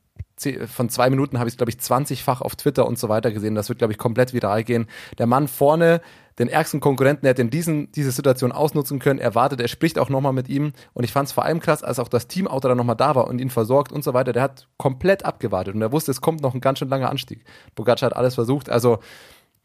von 0.66 0.88
zwei 0.88 1.10
Minuten 1.10 1.38
habe 1.38 1.48
ich 1.48 1.54
es, 1.54 1.58
glaube 1.58 1.70
ich, 1.70 1.76
20-fach 1.76 2.40
auf 2.40 2.56
Twitter 2.56 2.86
und 2.86 2.98
so 2.98 3.08
weiter 3.08 3.30
gesehen. 3.30 3.54
Das 3.54 3.68
wird, 3.68 3.78
glaube 3.78 3.92
ich, 3.92 3.98
komplett 3.98 4.32
viral 4.32 4.64
gehen. 4.64 4.86
Der 5.18 5.26
Mann 5.26 5.48
vorne, 5.48 6.00
den 6.38 6.48
ärgsten 6.48 6.80
Konkurrenten, 6.80 7.22
der 7.22 7.30
hätte 7.30 7.42
in 7.42 7.50
diesen, 7.50 7.92
diese 7.92 8.10
Situation 8.10 8.50
ausnutzen 8.50 8.98
können. 8.98 9.18
Er 9.18 9.34
wartet, 9.34 9.60
er 9.60 9.68
spricht 9.68 9.98
auch 9.98 10.08
nochmal 10.08 10.32
mit 10.32 10.48
ihm. 10.48 10.72
Und 10.94 11.04
ich 11.04 11.12
fand 11.12 11.28
es 11.28 11.32
vor 11.32 11.44
allem 11.44 11.60
krass, 11.60 11.82
als 11.82 11.98
auch 11.98 12.08
das 12.08 12.26
Teamauto 12.26 12.68
dann 12.68 12.78
nochmal 12.78 12.96
da 12.96 13.14
war 13.14 13.28
und 13.28 13.38
ihn 13.38 13.50
versorgt 13.50 13.92
und 13.92 14.02
so 14.02 14.14
weiter. 14.14 14.32
Der 14.32 14.42
hat 14.42 14.66
komplett 14.78 15.24
abgewartet 15.24 15.74
und 15.74 15.82
er 15.82 15.92
wusste, 15.92 16.10
es 16.10 16.22
kommt 16.22 16.40
noch 16.40 16.54
ein 16.54 16.62
ganz 16.62 16.78
schön 16.78 16.88
langer 16.88 17.10
Anstieg. 17.10 17.44
Bogacar 17.74 18.10
hat 18.10 18.16
alles 18.16 18.34
versucht. 18.34 18.70
Also, 18.70 19.00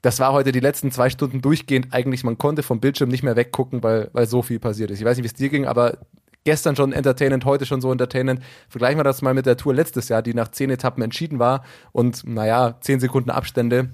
das 0.02 0.20
war 0.20 0.34
heute 0.34 0.52
die 0.52 0.60
letzten 0.60 0.92
zwei 0.92 1.10
Stunden 1.10 1.42
durchgehend 1.42 1.88
eigentlich. 1.92 2.24
Man 2.24 2.38
konnte 2.38 2.62
vom 2.62 2.80
Bildschirm 2.80 3.10
nicht 3.10 3.24
mehr 3.24 3.36
weggucken, 3.36 3.82
weil, 3.82 4.10
weil 4.14 4.28
so 4.28 4.42
viel 4.42 4.60
passiert 4.60 4.92
ist. 4.92 5.00
Ich 5.00 5.06
weiß 5.06 5.18
nicht, 5.18 5.24
wie 5.24 5.28
es 5.28 5.34
dir 5.34 5.50
ging, 5.50 5.66
aber 5.66 5.98
gestern 6.46 6.76
schon 6.78 6.94
entertainend, 6.94 7.44
heute 7.44 7.66
schon 7.66 7.82
so 7.82 7.92
entertainend. 7.92 8.42
Vergleichen 8.70 8.98
wir 8.98 9.04
das 9.04 9.22
mal 9.22 9.34
mit 9.34 9.46
der 9.46 9.58
Tour 9.58 9.74
letztes 9.74 10.08
Jahr, 10.08 10.22
die 10.22 10.34
nach 10.34 10.48
zehn 10.48 10.70
Etappen 10.70 11.04
entschieden 11.04 11.40
war 11.40 11.64
und 11.92 12.26
naja, 12.26 12.76
zehn 12.80 13.02
Sekunden 13.02 13.30
Abstände. 13.30 13.90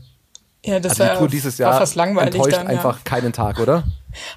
Ja, 0.64 0.80
das 0.80 0.92
also 0.92 1.04
die 1.04 1.10
war, 1.10 1.18
Tour 1.18 1.28
dieses 1.28 1.58
Jahr 1.58 1.74
fast 1.80 1.96
langweilig 1.96 2.36
enttäuscht 2.36 2.58
dann, 2.58 2.68
ja. 2.68 2.74
einfach 2.74 3.04
keinen 3.04 3.34
Tag, 3.34 3.60
oder? 3.60 3.84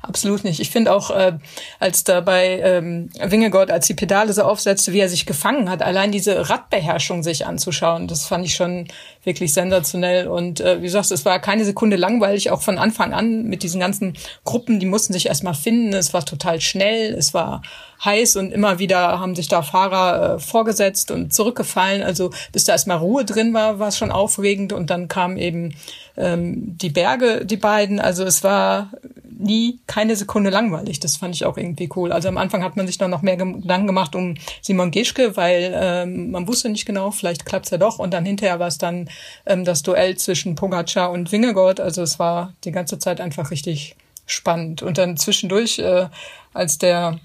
Absolut 0.02 0.44
nicht. 0.44 0.60
Ich 0.60 0.70
finde 0.70 0.92
auch, 0.92 1.10
äh, 1.10 1.38
als 1.80 2.04
da 2.04 2.20
bei 2.20 2.60
ähm, 2.60 3.10
Wingegott, 3.20 3.70
als 3.70 3.86
die 3.86 3.94
Pedale 3.94 4.32
so 4.32 4.42
aufsetzte, 4.42 4.92
wie 4.92 5.00
er 5.00 5.08
sich 5.08 5.26
gefangen 5.26 5.70
hat, 5.70 5.82
allein 5.82 6.12
diese 6.12 6.48
Radbeherrschung 6.48 7.22
sich 7.22 7.46
anzuschauen, 7.46 8.08
das 8.08 8.26
fand 8.26 8.44
ich 8.44 8.54
schon 8.54 8.88
wirklich 9.24 9.52
sensationell. 9.54 10.28
Und 10.28 10.60
äh, 10.60 10.80
wie 10.80 10.86
du 10.86 10.90
sagst, 10.90 11.12
es 11.12 11.24
war 11.24 11.38
keine 11.40 11.64
Sekunde 11.64 11.96
langweilig, 11.96 12.50
auch 12.50 12.62
von 12.62 12.78
Anfang 12.78 13.12
an 13.12 13.44
mit 13.44 13.62
diesen 13.62 13.80
ganzen 13.80 14.14
Gruppen, 14.44 14.80
die 14.80 14.86
mussten 14.86 15.12
sich 15.12 15.26
erstmal 15.26 15.54
finden. 15.54 15.92
Es 15.92 16.14
war 16.14 16.24
total 16.24 16.60
schnell, 16.60 17.14
es 17.14 17.34
war 17.34 17.62
heiß 18.04 18.36
und 18.36 18.52
immer 18.52 18.78
wieder 18.78 19.18
haben 19.18 19.34
sich 19.34 19.48
da 19.48 19.62
Fahrer 19.62 20.34
äh, 20.34 20.38
vorgesetzt 20.38 21.10
und 21.10 21.32
zurückgefallen. 21.32 22.02
Also 22.02 22.30
bis 22.52 22.64
da 22.64 22.72
erstmal 22.72 22.98
Ruhe 22.98 23.24
drin 23.24 23.54
war, 23.54 23.78
war 23.78 23.88
es 23.88 23.98
schon 23.98 24.12
aufregend 24.12 24.72
und 24.72 24.90
dann 24.90 25.08
kamen 25.08 25.36
eben 25.36 25.74
ähm, 26.16 26.76
die 26.78 26.90
Berge, 26.90 27.44
die 27.44 27.56
beiden. 27.56 28.00
Also 28.00 28.24
es 28.24 28.44
war 28.44 28.90
nie 29.38 29.63
keine 29.86 30.16
Sekunde 30.16 30.50
langweilig. 30.50 31.00
Das 31.00 31.16
fand 31.16 31.34
ich 31.34 31.44
auch 31.44 31.56
irgendwie 31.56 31.88
cool. 31.96 32.12
Also 32.12 32.28
am 32.28 32.38
Anfang 32.38 32.62
hat 32.62 32.76
man 32.76 32.86
sich 32.86 32.98
dann 32.98 33.10
noch 33.10 33.22
mehr 33.22 33.36
Gedanken 33.36 33.86
gemacht 33.86 34.14
um 34.14 34.34
Simon 34.62 34.90
Geschke, 34.90 35.36
weil 35.36 35.72
ähm, 35.74 36.30
man 36.30 36.46
wusste 36.46 36.68
nicht 36.68 36.86
genau, 36.86 37.10
vielleicht 37.10 37.44
klappt's 37.44 37.70
ja 37.70 37.78
doch. 37.78 37.98
Und 37.98 38.12
dann 38.12 38.24
hinterher 38.24 38.58
war 38.58 38.68
es 38.68 38.78
dann 38.78 39.08
ähm, 39.46 39.64
das 39.64 39.82
Duell 39.82 40.16
zwischen 40.16 40.54
Pogacar 40.54 41.10
und 41.10 41.32
Wingegaard. 41.32 41.80
Also 41.80 42.02
es 42.02 42.18
war 42.18 42.54
die 42.64 42.72
ganze 42.72 42.98
Zeit 42.98 43.20
einfach 43.20 43.50
richtig 43.50 43.96
spannend. 44.26 44.82
Und 44.82 44.98
dann 44.98 45.16
zwischendurch, 45.16 45.78
äh, 45.78 46.06
als 46.52 46.78
der 46.78 47.18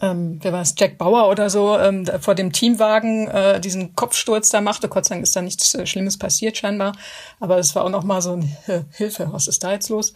ähm, 0.00 0.38
wer 0.42 0.52
war 0.52 0.62
es, 0.62 0.74
Jack 0.76 0.98
Bauer 0.98 1.28
oder 1.28 1.50
so, 1.50 1.78
ähm, 1.78 2.06
vor 2.20 2.34
dem 2.34 2.52
Teamwagen 2.52 3.28
äh, 3.28 3.60
diesen 3.60 3.94
Kopfsturz 3.94 4.48
da 4.48 4.60
machte. 4.60 4.88
Gott 4.88 5.04
sei 5.04 5.16
Dank 5.16 5.24
ist 5.24 5.36
da 5.36 5.42
nichts 5.42 5.74
äh, 5.74 5.86
Schlimmes 5.86 6.18
passiert 6.18 6.56
scheinbar. 6.56 6.96
Aber 7.40 7.58
es 7.58 7.74
war 7.74 7.84
auch 7.84 7.90
noch 7.90 8.04
mal 8.04 8.22
so 8.22 8.32
ein 8.32 8.56
Hilfe, 8.92 9.28
was 9.30 9.46
ist 9.46 9.62
da 9.62 9.72
jetzt 9.72 9.88
los? 9.88 10.14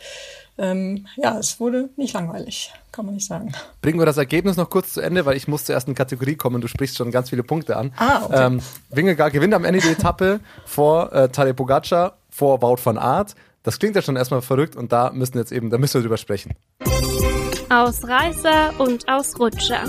Ähm, 0.58 1.06
ja, 1.16 1.38
es 1.38 1.60
wurde 1.60 1.88
nicht 1.96 2.14
langweilig, 2.14 2.72
kann 2.90 3.06
man 3.06 3.14
nicht 3.14 3.26
sagen. 3.26 3.52
Bringen 3.80 3.98
wir 4.00 4.06
das 4.06 4.16
Ergebnis 4.16 4.56
noch 4.56 4.68
kurz 4.68 4.92
zu 4.92 5.00
Ende, 5.00 5.24
weil 5.24 5.36
ich 5.36 5.46
muss 5.46 5.64
zur 5.64 5.74
ersten 5.74 5.94
Kategorie 5.94 6.34
kommen. 6.34 6.60
Du 6.60 6.66
sprichst 6.66 6.96
schon 6.96 7.12
ganz 7.12 7.30
viele 7.30 7.44
Punkte 7.44 7.76
an. 7.76 7.92
Ah, 7.96 8.24
okay. 8.24 8.46
Ähm, 8.46 8.60
Wingegaard 8.90 9.32
gewinnt 9.32 9.54
am 9.54 9.64
Ende 9.64 9.80
die 9.80 9.88
Etappe 9.88 10.40
vor 10.66 11.12
äh, 11.12 11.28
Tadej 11.28 11.54
Pogacar, 11.54 12.16
vor 12.28 12.60
Wout 12.60 12.78
van 12.82 12.98
Aert. 12.98 13.36
Das 13.62 13.78
klingt 13.78 13.94
ja 13.94 14.02
schon 14.02 14.16
erstmal 14.16 14.42
verrückt 14.42 14.74
und 14.74 14.90
da 14.92 15.10
müssen 15.12 15.38
jetzt 15.38 15.52
eben, 15.52 15.70
da 15.70 15.78
müssen 15.78 15.94
wir 15.94 16.02
drüber 16.02 16.16
sprechen. 16.16 16.54
Ausreißer 17.70 18.80
und 18.80 19.08
Ausrutscher. 19.08 19.84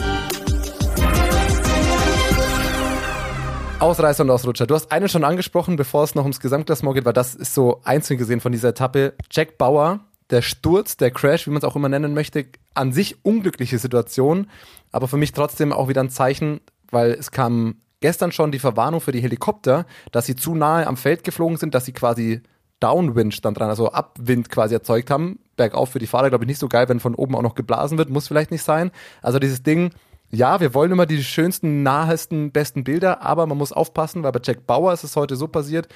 Ausreißer 3.79 4.23
und 4.23 4.29
Ausrutscher. 4.29 4.67
Du 4.67 4.75
hast 4.75 4.91
einen 4.91 5.07
schon 5.07 5.23
angesprochen, 5.23 5.77
bevor 5.77 6.03
es 6.03 6.13
noch 6.13 6.23
ums 6.23 6.41
Gesamtklassement 6.41 6.95
geht, 6.95 7.05
weil 7.05 7.13
das 7.13 7.33
ist 7.33 7.53
so 7.53 7.79
einzeln 7.85 8.17
gesehen 8.17 8.41
von 8.41 8.51
dieser 8.51 8.69
Etappe. 8.69 9.13
Jack 9.31 9.57
Bauer, 9.57 10.01
der 10.29 10.41
Sturz, 10.41 10.97
der 10.97 11.11
Crash, 11.11 11.47
wie 11.47 11.51
man 11.51 11.57
es 11.59 11.63
auch 11.63 11.75
immer 11.75 11.89
nennen 11.89 12.13
möchte, 12.13 12.45
an 12.73 12.91
sich 12.91 13.23
unglückliche 13.23 13.79
Situation, 13.79 14.47
aber 14.91 15.07
für 15.07 15.17
mich 15.17 15.31
trotzdem 15.31 15.73
auch 15.73 15.87
wieder 15.87 16.01
ein 16.01 16.09
Zeichen, 16.09 16.61
weil 16.91 17.11
es 17.11 17.31
kam 17.31 17.75
gestern 18.01 18.31
schon 18.31 18.51
die 18.51 18.59
Verwarnung 18.59 19.01
für 19.01 19.11
die 19.11 19.21
Helikopter, 19.21 19.85
dass 20.11 20.25
sie 20.25 20.35
zu 20.35 20.55
nahe 20.55 20.87
am 20.87 20.97
Feld 20.97 21.23
geflogen 21.23 21.57
sind, 21.57 21.75
dass 21.75 21.85
sie 21.85 21.93
quasi 21.93 22.41
Downwind 22.79 23.33
stand 23.33 23.59
dran, 23.59 23.69
also 23.69 23.91
Abwind 23.91 24.49
quasi 24.49 24.73
erzeugt 24.73 25.11
haben. 25.11 25.39
Bergauf 25.57 25.89
für 25.89 25.99
die 25.99 26.07
Fahrer, 26.07 26.29
glaube 26.29 26.45
ich, 26.45 26.47
nicht 26.47 26.59
so 26.59 26.69
geil, 26.69 26.87
wenn 26.87 27.01
von 27.01 27.15
oben 27.15 27.35
auch 27.35 27.41
noch 27.41 27.55
geblasen 27.55 27.97
wird, 27.97 28.09
muss 28.09 28.27
vielleicht 28.27 28.51
nicht 28.51 28.63
sein. 28.63 28.91
Also 29.21 29.39
dieses 29.39 29.63
Ding, 29.63 29.91
ja, 30.31 30.61
wir 30.61 30.73
wollen 30.73 30.91
immer 30.91 31.05
die 31.05 31.23
schönsten, 31.23 31.83
nahesten, 31.83 32.51
besten 32.51 32.83
Bilder, 32.83 33.21
aber 33.21 33.47
man 33.47 33.57
muss 33.57 33.73
aufpassen, 33.73 34.23
weil 34.23 34.31
bei 34.31 34.39
Jack 34.41 34.65
Bauer 34.65 34.93
ist 34.93 35.03
es 35.03 35.15
heute 35.15 35.35
so 35.35 35.47
passiert. 35.47 35.89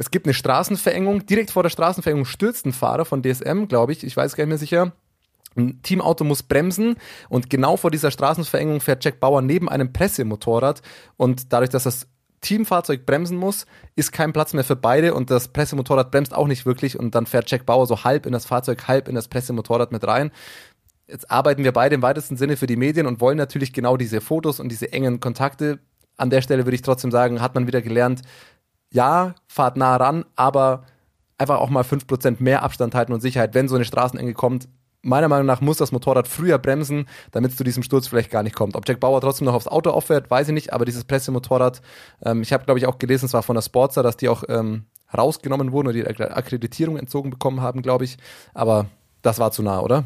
Es 0.00 0.10
gibt 0.10 0.24
eine 0.24 0.32
Straßenverengung, 0.32 1.26
direkt 1.26 1.50
vor 1.50 1.62
der 1.62 1.68
Straßenverengung 1.68 2.24
stürzt 2.24 2.64
ein 2.64 2.72
Fahrer 2.72 3.04
von 3.04 3.22
DSM, 3.22 3.66
glaube 3.68 3.92
ich, 3.92 4.02
ich 4.02 4.16
weiß 4.16 4.34
gar 4.34 4.44
nicht 4.44 4.48
mehr 4.48 4.56
sicher. 4.56 4.92
Ein 5.56 5.82
Teamauto 5.82 6.24
muss 6.24 6.42
bremsen 6.42 6.96
und 7.28 7.50
genau 7.50 7.76
vor 7.76 7.90
dieser 7.90 8.10
Straßenverengung 8.10 8.80
fährt 8.80 9.04
Jack 9.04 9.20
Bauer 9.20 9.42
neben 9.42 9.68
einem 9.68 9.92
Pressemotorrad 9.92 10.80
und 11.18 11.52
dadurch, 11.52 11.68
dass 11.68 11.82
das 11.82 12.06
Teamfahrzeug 12.40 13.04
bremsen 13.04 13.36
muss, 13.36 13.66
ist 13.94 14.10
kein 14.10 14.32
Platz 14.32 14.54
mehr 14.54 14.64
für 14.64 14.74
beide 14.74 15.12
und 15.12 15.28
das 15.30 15.48
Pressemotorrad 15.48 16.10
bremst 16.10 16.34
auch 16.34 16.46
nicht 16.46 16.64
wirklich 16.64 16.98
und 16.98 17.14
dann 17.14 17.26
fährt 17.26 17.50
Jack 17.50 17.66
Bauer 17.66 17.86
so 17.86 18.02
halb 18.02 18.24
in 18.24 18.32
das 18.32 18.46
Fahrzeug, 18.46 18.88
halb 18.88 19.06
in 19.06 19.14
das 19.14 19.28
Pressemotorrad 19.28 19.92
mit 19.92 20.06
rein. 20.06 20.30
Jetzt 21.08 21.30
arbeiten 21.30 21.62
wir 21.62 21.72
beide 21.72 21.96
im 21.96 22.02
weitesten 22.02 22.38
Sinne 22.38 22.56
für 22.56 22.66
die 22.66 22.76
Medien 22.76 23.06
und 23.06 23.20
wollen 23.20 23.36
natürlich 23.36 23.74
genau 23.74 23.98
diese 23.98 24.22
Fotos 24.22 24.60
und 24.60 24.70
diese 24.70 24.94
engen 24.94 25.20
Kontakte. 25.20 25.78
An 26.16 26.30
der 26.30 26.40
Stelle 26.40 26.64
würde 26.64 26.76
ich 26.76 26.82
trotzdem 26.82 27.10
sagen, 27.10 27.42
hat 27.42 27.54
man 27.54 27.66
wieder 27.66 27.82
gelernt, 27.82 28.22
ja, 28.92 29.34
fahrt 29.46 29.76
nah 29.76 29.96
ran, 29.96 30.24
aber 30.36 30.84
einfach 31.38 31.58
auch 31.58 31.70
mal 31.70 31.84
fünf 31.84 32.06
Prozent 32.06 32.40
mehr 32.40 32.62
Abstand 32.62 32.94
halten 32.94 33.12
und 33.12 33.20
Sicherheit, 33.20 33.54
wenn 33.54 33.68
so 33.68 33.76
eine 33.76 33.84
Straßenenge 33.84 34.34
kommt, 34.34 34.68
meiner 35.02 35.28
Meinung 35.28 35.46
nach 35.46 35.60
muss 35.60 35.78
das 35.78 35.92
Motorrad 35.92 36.28
früher 36.28 36.58
bremsen, 36.58 37.06
damit 37.30 37.52
es 37.52 37.56
zu 37.56 37.64
diesem 37.64 37.82
Sturz 37.82 38.06
vielleicht 38.06 38.30
gar 38.30 38.42
nicht 38.42 38.54
kommt. 38.54 38.76
Ob 38.76 38.86
Jack 38.86 39.00
Bauer 39.00 39.20
trotzdem 39.20 39.46
noch 39.46 39.54
aufs 39.54 39.68
Auto 39.68 39.90
auffährt, 39.90 40.30
weiß 40.30 40.48
ich 40.48 40.54
nicht, 40.54 40.72
aber 40.72 40.84
dieses 40.84 41.04
Pressemotorrad, 41.04 41.80
ähm, 42.24 42.42
ich 42.42 42.52
habe 42.52 42.64
glaube 42.64 42.78
ich 42.78 42.86
auch 42.86 42.98
gelesen, 42.98 43.26
es 43.26 43.32
war 43.32 43.42
von 43.42 43.54
der 43.54 43.62
Sportster, 43.62 44.02
dass 44.02 44.16
die 44.16 44.28
auch 44.28 44.44
ähm, 44.48 44.84
rausgenommen 45.16 45.72
wurden 45.72 45.88
oder 45.88 46.02
die 46.02 46.22
Akkreditierung 46.22 46.96
entzogen 46.96 47.30
bekommen 47.30 47.60
haben, 47.60 47.82
glaube 47.82 48.04
ich. 48.04 48.18
Aber 48.54 48.86
das 49.22 49.38
war 49.38 49.52
zu 49.52 49.62
nah, 49.62 49.80
oder? 49.80 50.04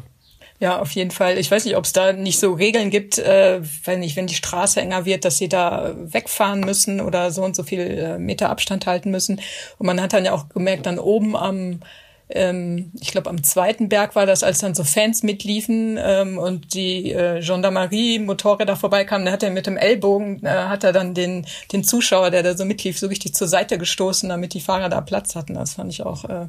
Ja, 0.59 0.79
auf 0.79 0.91
jeden 0.91 1.11
Fall. 1.11 1.37
Ich 1.37 1.51
weiß 1.51 1.65
nicht, 1.65 1.75
ob 1.75 1.83
es 1.83 1.91
da 1.91 2.13
nicht 2.13 2.39
so 2.39 2.53
Regeln 2.53 2.89
gibt, 2.89 3.17
äh, 3.17 3.61
wenn 3.83 3.99
nicht, 3.99 4.15
wenn 4.15 4.27
die 4.27 4.35
Straße 4.35 4.79
enger 4.79 5.05
wird, 5.05 5.25
dass 5.25 5.37
sie 5.37 5.49
da 5.49 5.93
wegfahren 5.97 6.61
müssen 6.61 7.01
oder 7.01 7.31
so 7.31 7.43
und 7.43 7.55
so 7.55 7.63
viel 7.63 7.81
äh, 7.81 8.17
Meter 8.17 8.49
Abstand 8.49 8.85
halten 8.85 9.11
müssen. 9.11 9.41
Und 9.77 9.85
man 9.85 10.01
hat 10.01 10.13
dann 10.13 10.23
ja 10.23 10.31
auch 10.31 10.47
gemerkt, 10.49 10.85
dann 10.85 10.97
oben 10.97 11.35
am 11.35 11.81
ähm, 12.29 12.91
ich 12.99 13.11
glaube 13.11 13.29
am 13.29 13.43
zweiten 13.43 13.89
Berg 13.89 14.15
war 14.15 14.25
das, 14.25 14.43
als 14.43 14.59
dann 14.59 14.73
so 14.73 14.83
Fans 14.83 15.21
mitliefen 15.21 15.99
ähm, 16.01 16.39
und 16.39 16.73
die 16.73 17.11
äh, 17.11 17.41
Gendarmerie 17.41 18.19
Motorräder 18.19 18.75
vorbeikamen, 18.75 19.25
da 19.25 19.31
hat 19.31 19.43
er 19.43 19.51
mit 19.51 19.67
dem 19.67 19.77
Ellbogen, 19.77 20.43
äh, 20.43 20.49
hat 20.49 20.83
er 20.83 20.91
dann 20.91 21.13
den, 21.13 21.45
den 21.71 21.83
Zuschauer, 21.83 22.31
der 22.31 22.41
da 22.41 22.57
so 22.57 22.65
mitlief, 22.65 22.97
so 22.97 23.07
richtig 23.07 23.35
zur 23.35 23.47
Seite 23.47 23.77
gestoßen, 23.77 24.29
damit 24.29 24.53
die 24.53 24.61
Fahrer 24.61 24.89
da 24.89 25.01
Platz 25.01 25.35
hatten. 25.35 25.53
Das 25.53 25.75
fand 25.75 25.91
ich 25.91 26.03
auch 26.03 26.25
äh, 26.25 26.47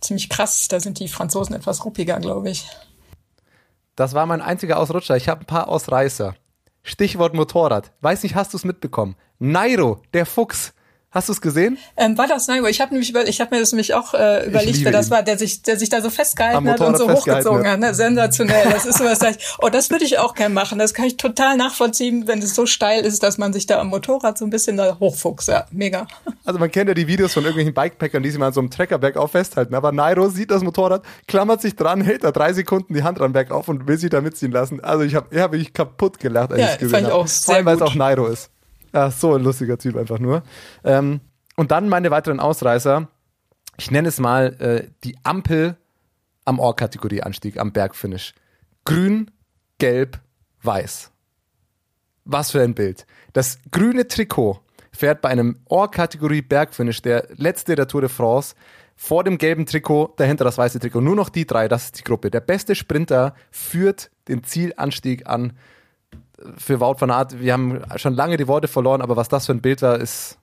ziemlich 0.00 0.28
krass. 0.28 0.68
Da 0.68 0.78
sind 0.78 1.00
die 1.00 1.08
Franzosen 1.08 1.56
etwas 1.56 1.84
ruppiger, 1.84 2.20
glaube 2.20 2.50
ich. 2.50 2.66
Das 4.00 4.14
war 4.14 4.24
mein 4.24 4.40
einziger 4.40 4.78
Ausrutscher. 4.78 5.18
Ich 5.18 5.28
habe 5.28 5.42
ein 5.42 5.46
paar 5.46 5.68
Ausreißer. 5.68 6.34
Stichwort 6.82 7.34
Motorrad. 7.34 7.92
Weiß 8.00 8.22
nicht, 8.22 8.34
hast 8.34 8.54
du 8.54 8.56
es 8.56 8.64
mitbekommen? 8.64 9.14
Nairo, 9.38 10.00
der 10.14 10.24
Fuchs, 10.24 10.72
Hast 11.12 11.28
du 11.28 11.32
es 11.32 11.40
gesehen? 11.40 11.76
Ähm, 11.96 12.16
war 12.16 12.28
das 12.28 12.46
Nairo? 12.46 12.68
Ich 12.68 12.80
habe 12.80 12.92
nämlich 12.92 13.10
über, 13.10 13.26
ich 13.26 13.40
habe 13.40 13.52
mir 13.52 13.60
das 13.60 13.72
nämlich 13.72 13.94
auch 13.94 14.14
äh, 14.14 14.46
überlegt, 14.46 14.84
wer 14.84 14.92
das 14.92 15.08
ihn. 15.08 15.10
war, 15.10 15.24
der 15.24 15.38
sich, 15.38 15.60
der 15.62 15.76
sich 15.76 15.88
da 15.88 16.02
so 16.02 16.08
festgehalten 16.08 16.70
hat 16.70 16.80
und 16.80 16.96
so 16.96 17.10
hochgezogen 17.10 17.66
hat. 17.66 17.80
Ne? 17.80 17.92
Sensationell. 17.94 18.70
Das 18.70 18.86
ist 18.86 18.98
so 18.98 19.04
was, 19.04 19.20
ich, 19.22 19.44
oh, 19.60 19.70
das 19.70 19.90
würde 19.90 20.04
ich 20.04 20.20
auch 20.20 20.34
gerne 20.34 20.54
machen. 20.54 20.78
Das 20.78 20.94
kann 20.94 21.06
ich 21.06 21.16
total 21.16 21.56
nachvollziehen, 21.56 22.28
wenn 22.28 22.38
es 22.38 22.54
so 22.54 22.64
steil 22.64 23.04
ist, 23.04 23.24
dass 23.24 23.38
man 23.38 23.52
sich 23.52 23.66
da 23.66 23.80
am 23.80 23.88
Motorrad 23.88 24.38
so 24.38 24.44
ein 24.44 24.50
bisschen 24.50 24.76
da 24.76 24.98
hochfuchst. 25.00 25.48
Ja, 25.48 25.66
mega. 25.72 26.06
Also 26.44 26.60
man 26.60 26.70
kennt 26.70 26.86
ja 26.86 26.94
die 26.94 27.08
Videos 27.08 27.32
von 27.32 27.42
irgendwelchen 27.42 27.74
Bikepackern, 27.74 28.22
die 28.22 28.30
sich 28.30 28.38
mal 28.38 28.46
an 28.46 28.52
so 28.52 28.60
einem 28.60 28.70
Treckerberg 28.70 29.16
auf 29.16 29.32
festhalten. 29.32 29.74
Aber 29.74 29.90
Nairo 29.90 30.28
sieht 30.28 30.52
das 30.52 30.62
Motorrad, 30.62 31.02
klammert 31.26 31.60
sich 31.60 31.74
dran, 31.74 32.02
hält 32.02 32.22
da 32.22 32.30
drei 32.30 32.52
Sekunden 32.52 32.94
die 32.94 33.02
Hand 33.02 33.18
dran 33.18 33.32
bergauf 33.32 33.68
und 33.68 33.88
will 33.88 33.98
sich 33.98 34.10
da 34.10 34.20
mitziehen 34.20 34.52
lassen. 34.52 34.78
Also 34.78 35.02
ich 35.02 35.16
habe, 35.16 35.26
ich 35.32 35.40
habe 35.40 35.58
mich 35.58 35.72
kaputt 35.72 36.20
gelacht, 36.20 36.52
als 36.52 36.60
ja, 36.60 36.66
ich 36.66 36.72
es 36.74 36.78
gesehen 36.78 37.06
habe. 37.08 37.26
Vor 37.26 37.54
allem, 37.56 37.66
weil 37.66 37.74
es 37.74 37.82
auch 37.82 37.96
Nairo 37.96 38.28
ist. 38.28 38.50
Ach, 38.92 39.12
so 39.12 39.34
ein 39.34 39.42
lustiger 39.42 39.78
Typ 39.78 39.96
einfach 39.96 40.18
nur. 40.18 40.42
Ähm, 40.84 41.20
und 41.56 41.70
dann 41.70 41.88
meine 41.88 42.10
weiteren 42.10 42.40
Ausreißer. 42.40 43.08
Ich 43.76 43.90
nenne 43.90 44.08
es 44.08 44.18
mal 44.18 44.54
äh, 44.60 44.90
die 45.04 45.16
Ampel 45.22 45.76
am 46.44 46.58
Ohr-Kategorie-Anstieg 46.58 47.58
am 47.58 47.72
Bergfinish. 47.72 48.34
Grün, 48.84 49.30
gelb, 49.78 50.20
weiß. 50.62 51.10
Was 52.24 52.50
für 52.50 52.62
ein 52.62 52.74
Bild. 52.74 53.06
Das 53.32 53.58
grüne 53.70 54.08
Trikot 54.08 54.60
fährt 54.92 55.20
bei 55.20 55.28
einem 55.28 55.60
Ohr-Kategorie 55.66 56.42
Bergfinish, 56.42 57.02
der 57.02 57.28
letzte 57.36 57.74
der 57.74 57.88
Tour 57.88 58.02
de 58.02 58.10
France, 58.10 58.54
vor 58.96 59.24
dem 59.24 59.38
gelben 59.38 59.64
Trikot, 59.64 60.12
dahinter 60.16 60.44
das 60.44 60.58
weiße 60.58 60.78
Trikot. 60.78 61.00
Nur 61.00 61.16
noch 61.16 61.30
die 61.30 61.46
drei, 61.46 61.68
das 61.68 61.86
ist 61.86 61.98
die 61.98 62.04
Gruppe. 62.04 62.30
Der 62.30 62.40
beste 62.40 62.74
Sprinter 62.74 63.34
führt 63.50 64.10
den 64.28 64.44
Zielanstieg 64.44 65.26
an 65.26 65.54
für 66.56 66.80
Wout 66.80 66.96
van 66.98 67.10
Aert. 67.10 67.40
Wir 67.40 67.52
haben 67.52 67.82
schon 67.96 68.14
lange 68.14 68.36
die 68.36 68.48
Worte 68.48 68.68
verloren, 68.68 69.02
aber 69.02 69.16
was 69.16 69.28
das 69.28 69.46
für 69.46 69.52
ein 69.52 69.60
Bild 69.60 69.82
war, 69.82 69.98
ist 69.98 70.38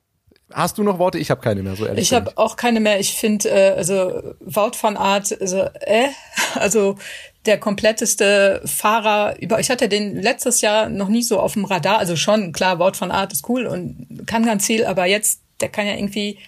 Hast 0.52 0.78
du 0.78 0.82
noch 0.82 0.98
Worte? 0.98 1.18
Ich 1.18 1.30
habe 1.30 1.42
keine 1.42 1.62
mehr, 1.62 1.76
so 1.76 1.84
ehrlich. 1.84 2.10
Ich 2.10 2.14
habe 2.14 2.32
auch 2.36 2.56
keine 2.56 2.80
mehr. 2.80 2.98
Ich 2.98 3.12
finde, 3.12 3.50
äh, 3.50 3.76
also 3.76 4.34
Wout 4.40 4.72
van 4.80 4.96
Art, 4.96 5.38
also 5.40 5.68
äh, 5.80 6.08
also 6.54 6.96
der 7.44 7.58
kompletteste 7.58 8.62
Fahrer 8.64 9.36
über. 9.40 9.60
Ich 9.60 9.70
hatte 9.70 9.88
den 9.88 10.16
letztes 10.16 10.62
Jahr 10.62 10.88
noch 10.88 11.08
nie 11.08 11.22
so 11.22 11.38
auf 11.38 11.52
dem 11.52 11.66
Radar. 11.66 11.98
Also 11.98 12.16
schon 12.16 12.52
klar, 12.52 12.78
Wout 12.78 12.98
van 12.98 13.10
Art 13.10 13.32
ist 13.32 13.46
cool 13.48 13.66
und 13.66 14.26
kann 14.26 14.46
ganz 14.46 14.66
viel, 14.66 14.86
aber 14.86 15.04
jetzt 15.04 15.42
der 15.60 15.68
kann 15.68 15.86
ja 15.86 15.94
irgendwie 15.94 16.38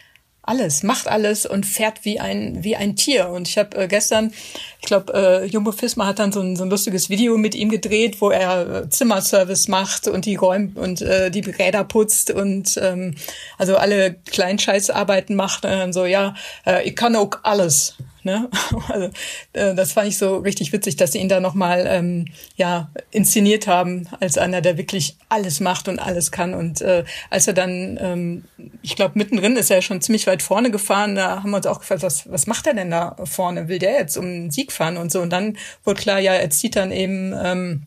alles, 0.42 0.82
macht 0.82 1.06
alles 1.06 1.44
und 1.44 1.66
fährt 1.66 2.04
wie 2.04 2.20
ein 2.20 2.64
wie 2.64 2.76
ein 2.76 2.96
Tier. 2.96 3.28
Und 3.28 3.48
ich 3.48 3.58
habe 3.58 3.76
äh, 3.76 3.86
gestern, 3.86 4.32
ich 4.80 4.86
glaube, 4.86 5.12
äh, 5.14 5.44
Jumbo 5.44 5.72
Fisma 5.72 6.06
hat 6.06 6.18
dann 6.18 6.32
so 6.32 6.40
ein, 6.40 6.56
so 6.56 6.64
ein 6.64 6.70
lustiges 6.70 7.10
Video 7.10 7.36
mit 7.36 7.54
ihm 7.54 7.68
gedreht, 7.68 8.20
wo 8.20 8.30
er 8.30 8.84
äh, 8.84 8.88
Zimmerservice 8.88 9.68
macht 9.68 10.08
und 10.08 10.24
die 10.24 10.36
räumt 10.36 10.76
und 10.76 11.02
äh, 11.02 11.30
die 11.30 11.40
Räder 11.40 11.84
putzt 11.84 12.30
und 12.30 12.78
ähm, 12.82 13.14
also 13.58 13.76
alle 13.76 14.14
Kleinscheißarbeiten 14.14 15.36
macht. 15.36 15.64
Äh, 15.64 15.92
so 15.92 16.06
ja, 16.06 16.34
äh, 16.66 16.88
ich 16.88 16.96
kann 16.96 17.14
auch 17.14 17.30
alles. 17.42 17.96
Ne? 18.22 18.48
Also, 18.88 19.10
äh, 19.52 19.74
das 19.74 19.92
fand 19.92 20.08
ich 20.08 20.18
so 20.18 20.38
richtig 20.38 20.72
witzig, 20.72 20.96
dass 20.96 21.12
sie 21.12 21.18
ihn 21.18 21.28
da 21.28 21.40
nochmal 21.40 21.86
ähm, 21.88 22.26
ja, 22.56 22.90
inszeniert 23.10 23.66
haben, 23.66 24.08
als 24.18 24.36
einer, 24.36 24.60
der 24.60 24.78
wirklich 24.78 25.16
alles 25.28 25.60
macht 25.60 25.88
und 25.88 25.98
alles 25.98 26.32
kann. 26.32 26.54
Und 26.54 26.80
äh, 26.80 27.04
als 27.30 27.46
er 27.46 27.52
dann, 27.52 27.98
ähm, 28.00 28.44
ich 28.82 28.96
glaube, 28.96 29.18
mittendrin 29.18 29.56
ist 29.56 29.70
er 29.70 29.82
schon 29.82 30.00
ziemlich 30.00 30.26
weit 30.26 30.42
vorne 30.42 30.70
gefahren, 30.70 31.14
da 31.14 31.42
haben 31.42 31.50
wir 31.50 31.58
uns 31.58 31.66
auch 31.66 31.80
gefragt, 31.80 32.02
was, 32.02 32.30
was 32.30 32.46
macht 32.46 32.66
er 32.66 32.74
denn 32.74 32.90
da 32.90 33.16
vorne? 33.24 33.68
Will 33.68 33.78
der 33.78 33.92
jetzt 33.92 34.16
um 34.16 34.24
den 34.24 34.50
Sieg 34.50 34.69
fahren 34.72 34.96
und 34.96 35.12
so? 35.12 35.20
Und 35.20 35.30
dann 35.30 35.56
wurde 35.84 36.00
klar, 36.00 36.18
ja, 36.18 36.32
er 36.34 36.50
zieht 36.50 36.76
dann 36.76 36.92
eben 36.92 37.34
ähm, 37.42 37.86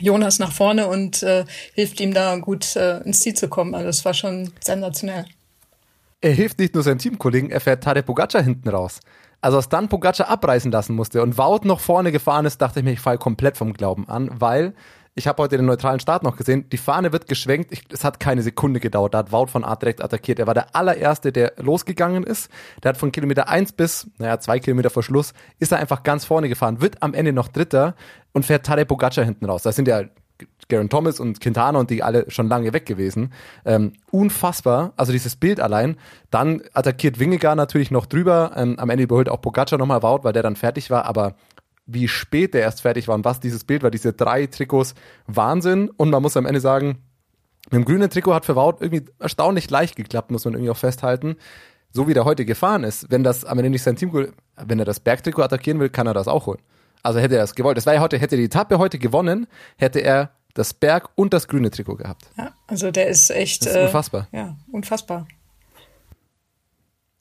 Jonas 0.00 0.38
nach 0.38 0.52
vorne 0.52 0.88
und 0.88 1.22
äh, 1.22 1.44
hilft 1.74 2.00
ihm 2.00 2.14
da 2.14 2.36
gut 2.36 2.76
äh, 2.76 2.98
ins 3.02 3.20
Ziel 3.20 3.34
zu 3.34 3.48
kommen. 3.48 3.74
Also 3.74 3.86
das 3.86 4.04
war 4.04 4.14
schon 4.14 4.52
sensationell. 4.60 5.26
Er 6.20 6.32
hilft 6.32 6.58
nicht 6.58 6.74
nur 6.74 6.82
seinem 6.82 6.98
Teamkollegen, 6.98 7.50
er 7.50 7.60
fährt 7.60 7.84
Tadej 7.84 8.02
Pogacar 8.02 8.42
hinten 8.42 8.68
raus. 8.68 9.00
Also 9.40 9.58
als 9.58 9.68
dann 9.68 9.90
Pogacar 9.90 10.28
abreißen 10.30 10.72
lassen 10.72 10.94
musste 10.94 11.22
und 11.22 11.36
Wout 11.36 11.60
noch 11.64 11.80
vorne 11.80 12.12
gefahren 12.12 12.46
ist, 12.46 12.62
dachte 12.62 12.80
ich 12.80 12.84
mir, 12.84 12.92
ich 12.92 13.00
falle 13.00 13.18
komplett 13.18 13.58
vom 13.58 13.74
Glauben 13.74 14.08
an, 14.08 14.30
weil 14.32 14.72
ich 15.16 15.28
habe 15.28 15.42
heute 15.42 15.56
den 15.56 15.66
neutralen 15.66 16.00
Start 16.00 16.24
noch 16.24 16.36
gesehen. 16.36 16.68
Die 16.70 16.76
Fahne 16.76 17.12
wird 17.12 17.28
geschwenkt. 17.28 17.72
Ich, 17.72 17.82
es 17.90 18.02
hat 18.02 18.18
keine 18.18 18.42
Sekunde 18.42 18.80
gedauert. 18.80 19.14
Da 19.14 19.18
hat 19.18 19.32
Wout 19.32 19.46
von 19.46 19.64
Art 19.64 19.82
direkt 19.82 20.02
attackiert. 20.02 20.40
Er 20.40 20.46
war 20.46 20.54
der 20.54 20.74
allererste, 20.74 21.30
der 21.30 21.52
losgegangen 21.58 22.24
ist. 22.24 22.50
Der 22.82 22.90
hat 22.90 22.96
von 22.96 23.12
Kilometer 23.12 23.48
eins 23.48 23.72
bis, 23.72 24.08
naja, 24.18 24.40
zwei 24.40 24.58
Kilometer 24.58 24.90
vor 24.90 25.04
Schluss, 25.04 25.32
ist 25.60 25.70
er 25.70 25.78
einfach 25.78 26.02
ganz 26.02 26.24
vorne 26.24 26.48
gefahren, 26.48 26.80
wird 26.80 27.02
am 27.02 27.14
Ende 27.14 27.32
noch 27.32 27.48
Dritter 27.48 27.94
und 28.32 28.44
fährt 28.44 28.66
Tadej 28.66 28.86
Pogacar 28.86 29.24
hinten 29.24 29.44
raus. 29.44 29.62
Das 29.62 29.76
sind 29.76 29.86
ja 29.86 30.02
Garen 30.68 30.88
Thomas 30.88 31.20
und 31.20 31.40
Quintana 31.40 31.78
und 31.78 31.90
die 31.90 32.02
alle 32.02 32.28
schon 32.28 32.48
lange 32.48 32.72
weg 32.72 32.86
gewesen. 32.86 33.32
Ähm, 33.64 33.92
unfassbar, 34.10 34.92
also 34.96 35.12
dieses 35.12 35.36
Bild 35.36 35.60
allein. 35.60 35.96
Dann 36.30 36.62
attackiert 36.72 37.20
Wingegar 37.20 37.54
natürlich 37.54 37.90
noch 37.90 38.06
drüber. 38.06 38.52
Ähm, 38.56 38.78
am 38.78 38.90
Ende 38.90 39.04
überholt 39.04 39.28
auch 39.28 39.40
Pogacar 39.40 39.78
nochmal 39.78 40.02
Wout, 40.02 40.24
weil 40.24 40.32
der 40.32 40.42
dann 40.42 40.56
fertig 40.56 40.90
war. 40.90 41.04
Aber 41.04 41.36
wie 41.86 42.08
spät 42.08 42.54
der 42.54 42.62
erst 42.62 42.82
fertig 42.82 43.08
war 43.08 43.14
und 43.14 43.24
was 43.24 43.40
dieses 43.40 43.64
Bild 43.64 43.82
war, 43.82 43.90
diese 43.90 44.12
drei 44.12 44.46
Trikots, 44.46 44.94
Wahnsinn. 45.26 45.90
Und 45.90 46.10
man 46.10 46.22
muss 46.22 46.36
am 46.36 46.46
Ende 46.46 46.60
sagen, 46.60 46.98
mit 47.66 47.74
dem 47.74 47.84
grünen 47.84 48.10
Trikot 48.10 48.34
hat 48.34 48.44
für 48.44 48.56
Wout 48.56 48.76
irgendwie 48.80 49.04
erstaunlich 49.18 49.70
leicht 49.70 49.96
geklappt, 49.96 50.30
muss 50.30 50.44
man 50.44 50.54
irgendwie 50.54 50.70
auch 50.70 50.76
festhalten. 50.76 51.36
So 51.90 52.08
wie 52.08 52.14
der 52.14 52.24
heute 52.24 52.44
gefahren 52.44 52.84
ist, 52.84 53.10
wenn 53.10 53.22
das 53.22 53.44
am 53.44 53.58
Ende 53.58 53.70
nicht 53.70 53.82
sein 53.82 53.96
Team, 53.96 54.32
wenn 54.56 54.78
er 54.78 54.84
das 54.84 55.00
Bergtrikot 55.00 55.42
attackieren 55.42 55.78
will, 55.80 55.90
kann 55.90 56.06
er 56.06 56.14
das 56.14 56.28
auch 56.28 56.46
holen. 56.46 56.60
Also 57.02 57.20
hätte 57.20 57.36
er 57.36 57.44
es 57.44 57.54
gewollt. 57.54 57.76
Das 57.76 57.86
war 57.86 57.94
ja 57.94 58.00
heute, 58.00 58.18
hätte 58.18 58.36
die 58.36 58.44
Etappe 58.44 58.78
heute 58.78 58.98
gewonnen, 58.98 59.46
hätte 59.76 60.00
er 60.00 60.30
das 60.54 60.72
Berg 60.72 61.10
und 61.14 61.34
das 61.34 61.48
grüne 61.48 61.70
Trikot 61.70 61.96
gehabt. 61.96 62.30
Ja, 62.36 62.52
also 62.66 62.90
der 62.90 63.08
ist 63.08 63.30
echt. 63.30 63.66
Das 63.66 63.74
ist 63.74 63.82
unfassbar. 63.82 64.28
Äh, 64.32 64.38
ja, 64.38 64.56
unfassbar. 64.72 65.26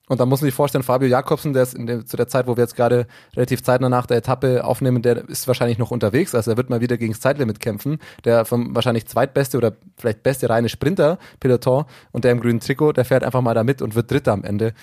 Und 0.09 0.19
da 0.19 0.25
muss 0.25 0.41
man 0.41 0.47
sich 0.47 0.55
vorstellen, 0.55 0.83
Fabio 0.83 1.07
Jakobsen, 1.07 1.53
der 1.53 1.63
ist 1.63 1.77
der, 1.77 2.05
zu 2.05 2.17
der 2.17 2.27
Zeit, 2.27 2.45
wo 2.45 2.57
wir 2.57 2.63
jetzt 2.63 2.75
gerade 2.75 3.07
relativ 3.35 3.63
zeitnah 3.63 3.87
nach 3.87 4.05
der 4.05 4.17
Etappe 4.17 4.65
aufnehmen, 4.65 5.01
der 5.01 5.29
ist 5.29 5.47
wahrscheinlich 5.47 5.77
noch 5.77 5.91
unterwegs. 5.91 6.35
Also 6.35 6.51
er 6.51 6.57
wird 6.57 6.69
mal 6.69 6.81
wieder 6.81 6.97
gegen 6.97 7.13
das 7.13 7.21
Zeitlimit 7.21 7.61
kämpfen. 7.61 7.99
Der 8.25 8.43
vom 8.43 8.75
wahrscheinlich 8.75 9.07
zweitbeste 9.07 9.57
oder 9.57 9.73
vielleicht 9.97 10.21
beste 10.21 10.49
reine 10.49 10.67
Sprinter, 10.67 11.19
Peloton, 11.39 11.85
und 12.11 12.25
der 12.25 12.33
im 12.33 12.41
grünen 12.41 12.59
Trikot, 12.59 12.93
der 12.93 13.05
fährt 13.05 13.23
einfach 13.23 13.41
mal 13.41 13.53
da 13.53 13.63
mit 13.63 13.81
und 13.81 13.95
wird 13.95 14.11
Dritter 14.11 14.33
am 14.33 14.43
Ende. 14.43 14.73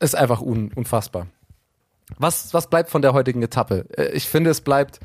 Ist 0.00 0.16
einfach 0.16 0.40
un, 0.40 0.72
unfassbar. 0.74 1.28
Was, 2.16 2.52
was 2.52 2.68
bleibt 2.68 2.90
von 2.90 3.02
der 3.02 3.12
heutigen 3.12 3.42
Etappe? 3.42 3.84
Äh, 3.96 4.10
ich 4.10 4.28
finde, 4.28 4.50
es 4.50 4.60
bleibt 4.60 4.98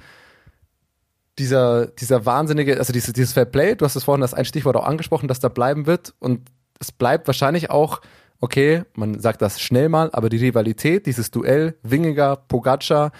dieser, 1.37 1.87
dieser 1.87 2.25
wahnsinnige, 2.25 2.77
also 2.77 2.91
dieses, 2.93 3.13
dieses 3.13 3.33
Fair 3.33 3.45
Play, 3.45 3.75
du 3.75 3.85
hast 3.85 3.95
es 3.95 4.03
vorhin 4.03 4.21
das 4.21 4.33
ein 4.33 4.45
Stichwort 4.45 4.75
auch 4.75 4.85
angesprochen, 4.85 5.27
dass 5.27 5.39
da 5.39 5.49
bleiben 5.49 5.85
wird 5.85 6.13
und 6.19 6.41
es 6.79 6.91
bleibt 6.91 7.27
wahrscheinlich 7.27 7.69
auch 7.69 8.01
okay, 8.39 8.83
man 8.95 9.19
sagt 9.19 9.41
das 9.41 9.61
schnell 9.61 9.89
mal, 9.89 10.09
aber 10.11 10.29
die 10.29 10.37
Rivalität, 10.37 11.05
dieses 11.05 11.31
Duell, 11.31 11.75
Wingiger, 11.83 12.35
Pogacar, 12.35 13.11